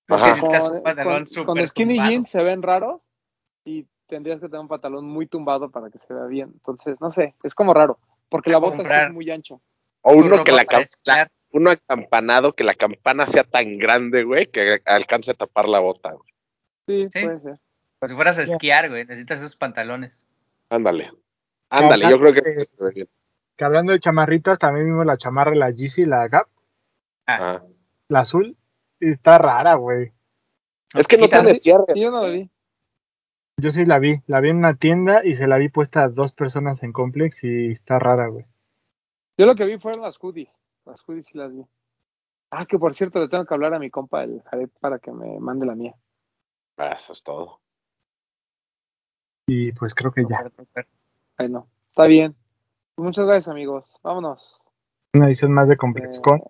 [0.09, 0.41] Ajá.
[0.41, 2.11] Con, pantalón con- súper con skinny tumbado.
[2.11, 3.03] jeans se ven raros
[3.67, 6.49] y tendrías que tener un pantalón muy tumbado para que se vea bien.
[6.55, 7.99] Entonces, no sé, es como raro,
[8.31, 9.61] porque la bota es muy ancho.
[10.03, 10.65] O uno que la,
[11.05, 15.81] la- uno acampanado, que la campana sea tan grande, güey, que alcance a tapar la
[15.81, 16.33] bota, güey.
[16.87, 17.27] Sí, Sí.
[17.27, 17.59] puede ser.
[17.99, 19.05] Como si fueras a esquiar, güey.
[19.05, 20.27] Necesitas esos pantalones.
[20.71, 21.11] Ándale.
[21.69, 22.41] Ándale, yo creo que
[22.95, 23.09] bien.
[23.57, 26.47] Que hablando de chamarritas, también vimos la chamarra, la Yeezy, la Gap,
[27.27, 27.65] Ah, Ajá.
[28.09, 28.57] la azul.
[29.01, 30.13] Está rara, güey.
[30.95, 31.85] Es que no tiene cierre.
[31.95, 32.49] Yo no lo vi.
[33.61, 34.21] Yo sí la vi.
[34.27, 37.43] La vi en una tienda y se la vi puesta a dos personas en Complex
[37.45, 38.47] y está rara, güey.
[39.37, 40.51] Yo lo que vi fueron las hoodies.
[40.87, 41.65] Las hoodies sí las vi.
[42.51, 45.13] Ah, que por cierto, le tengo que hablar a mi compa el Jared para que
[45.13, 45.95] me mande la mía.
[46.77, 47.61] Ah, Eso es todo.
[49.47, 50.49] Y pues creo que ya.
[50.57, 50.87] Súper.
[51.39, 52.35] Bueno, está bien.
[52.97, 53.97] Muchas gracias, amigos.
[54.03, 54.61] Vámonos.
[55.15, 56.43] Una edición más de Complex Eh, Con.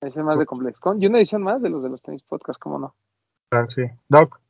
[0.00, 1.00] edición más de ComplexCon.
[1.02, 2.94] Y una edición más de los de los tenis podcast, ¿cómo no?
[3.50, 3.82] Claro, sí.
[4.08, 4.40] Doc,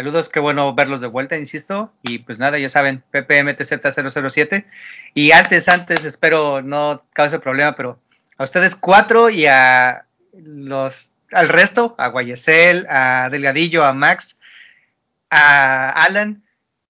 [0.00, 1.92] Saludos, qué bueno verlos de vuelta, insisto.
[2.00, 4.64] Y pues nada, ya saben, PPMTZ007.
[5.12, 8.00] Y antes, antes, espero no cause problema, pero
[8.38, 14.40] a ustedes cuatro y a los al resto, a Guayesel, a Delgadillo, a Max,
[15.28, 16.44] a Alan,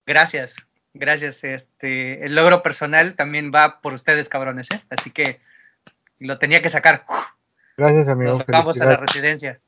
[0.07, 0.55] gracias.
[0.95, 1.43] Gracias.
[1.43, 4.85] Este, el logro personal también va por ustedes, cabrones, ¿eh?
[4.89, 5.41] Así que
[6.21, 7.05] lo tenía que sacar.
[7.77, 8.39] gracias, amigo.
[8.39, 9.59] Nos vamos a la residencia.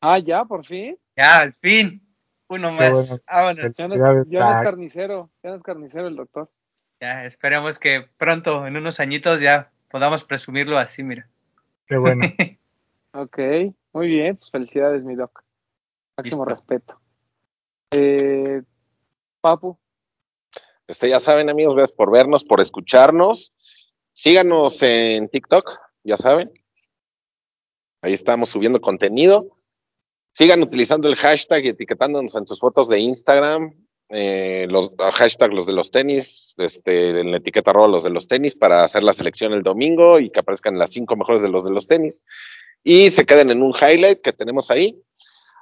[0.00, 0.98] Ah, ya, por fin.
[1.16, 2.02] Ya, al fin.
[2.48, 2.90] Uno más.
[2.90, 3.22] bueno.
[3.26, 3.76] Vámonos.
[3.76, 5.30] Ya no, es, ya no es carnicero.
[5.42, 6.50] Ya no es carnicero el doctor.
[7.00, 11.28] Ya, esperemos que pronto, en unos añitos, ya podamos presumirlo así, mira.
[11.86, 12.22] Qué bueno.
[13.12, 13.38] Ok,
[13.92, 14.36] muy bien.
[14.36, 15.42] Pues felicidades, mi doc.
[16.16, 16.54] Máximo Listo.
[16.54, 17.00] respeto.
[17.90, 18.62] Eh,
[19.40, 19.78] Papu,
[20.86, 23.52] Este, ya saben, amigos, gracias por vernos, por escucharnos.
[24.12, 26.52] Síganos en TikTok, ya saben.
[28.00, 29.56] Ahí estamos subiendo contenido.
[30.40, 33.74] Sigan utilizando el hashtag y etiquetándonos en sus fotos de Instagram.
[34.08, 38.26] eh, los hashtag los de los tenis, este, en la etiqueta arroba los de los
[38.26, 41.62] tenis para hacer la selección el domingo y que aparezcan las cinco mejores de los
[41.62, 42.22] de los tenis.
[42.82, 44.98] Y se queden en un highlight que tenemos ahí.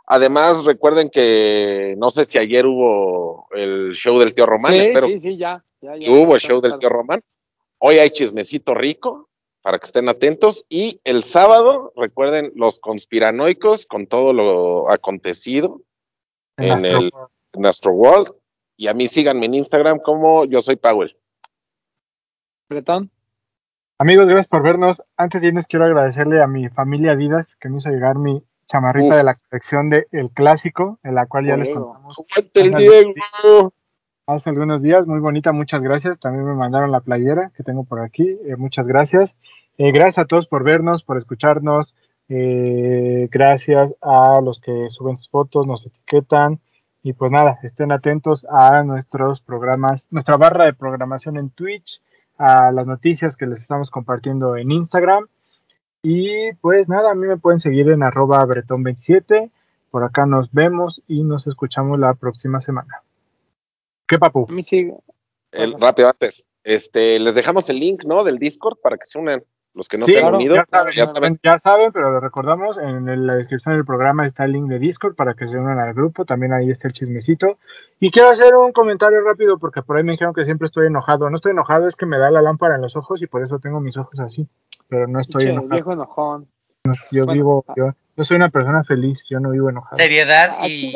[0.07, 5.09] Además, recuerden que no sé si ayer hubo el show del tío Román, sí, espero
[5.09, 5.65] sí, sí, ya.
[5.81, 7.21] ya, hubo el show del tío Román.
[7.79, 9.28] Hoy hay chismecito rico
[9.63, 10.65] para que estén atentos.
[10.69, 15.83] Y el sábado, recuerden, los conspiranoicos con todo lo acontecido
[16.57, 17.13] en Astro- el
[17.55, 18.33] en Astro World.
[18.77, 21.17] Y a mí síganme en Instagram como yo soy Powell.
[22.69, 23.11] Bretón.
[23.99, 25.03] Amigos, gracias por vernos.
[25.17, 29.15] Antes de irnos, quiero agradecerle a mi familia Adidas que me hizo llegar mi chamarrita
[29.15, 29.17] Uf.
[29.17, 32.75] de la colección de El Clásico, en la cual ya les contamos ¡Aguante el.
[32.77, 33.73] Diego!
[34.29, 35.07] Hace algunos días.
[35.07, 36.19] Muy bonita, muchas gracias.
[36.21, 38.39] También me mandaron la playera que tengo por aquí.
[38.45, 39.35] eh, muchas gracias.
[39.79, 41.95] Eh, gracias a todos por vernos, por escucharnos.
[42.31, 46.61] eh, gracias a los que suben sus fotos, nos etiquetan.
[47.03, 52.03] Y pues nada, estén atentos a nuestros programas, nuestra barra de programación en Twitch,
[52.37, 55.27] a las noticias que les estamos compartiendo en Instagram.
[56.03, 59.51] Y pues nada, a mí me pueden seguir en arroba bretón27.
[59.91, 63.03] Por acá nos vemos y nos escuchamos la próxima semana.
[64.09, 64.47] ¿Qué papu?
[64.49, 64.91] A mí sí.
[65.53, 66.45] El- rápido antes.
[66.65, 68.25] Este, les dejamos el link, ¿no?
[68.25, 69.43] Del Discord para que se unan
[69.75, 70.57] los que no Sí, se han unido.
[70.57, 74.45] Ya saben, Ya saben, ya saben, pero lo recordamos, en la descripción del programa está
[74.45, 77.59] el link de Discord para que se unan al grupo, también ahí está el chismecito.
[78.01, 81.31] Y quiero hacer un comentario rápido porque por ahí me dijeron que siempre estoy enojado.
[81.31, 83.59] No estoy enojado, es que me da la lámpara en los ojos y por eso
[83.61, 84.49] tengo mis ojos así.
[84.89, 85.69] Pero no estoy Che, enojado.
[85.71, 86.49] viejo enojón.
[87.13, 89.97] Yo bueno, vivo, yo, yo soy una persona feliz, yo no vivo enojado.
[89.97, 90.89] Seriedad Ah, y,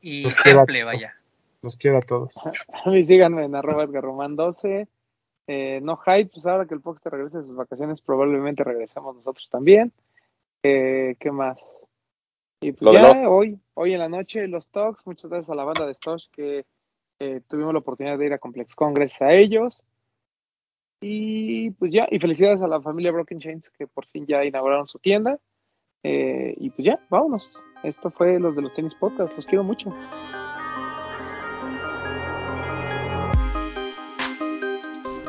[0.00, 0.86] y temple, todos.
[0.86, 1.14] vaya.
[1.62, 2.32] Los quiero a todos.
[2.84, 4.88] A mí síganme en arroba Edgar Román 12.
[5.46, 9.16] Eh, no hype, pues ahora que el Pox te regrese de sus vacaciones, probablemente regresemos
[9.16, 9.92] nosotros también.
[10.62, 11.58] Eh, ¿Qué más?
[12.62, 15.64] Y pues ya los- hoy, hoy en la noche, los talks, muchas gracias a la
[15.64, 16.64] banda de Stosh que
[17.22, 19.82] Eh, tuvimos la oportunidad de ir a ComplexCon gracias a ellos.
[21.02, 24.86] Y pues ya, y felicidades a la familia Broken Chains que por fin ya inauguraron
[24.88, 25.38] su tienda.
[26.02, 27.50] Eh, y pues ya, vámonos.
[27.82, 29.36] Esto fue los de los tenis podcast.
[29.36, 29.90] Los quiero mucho.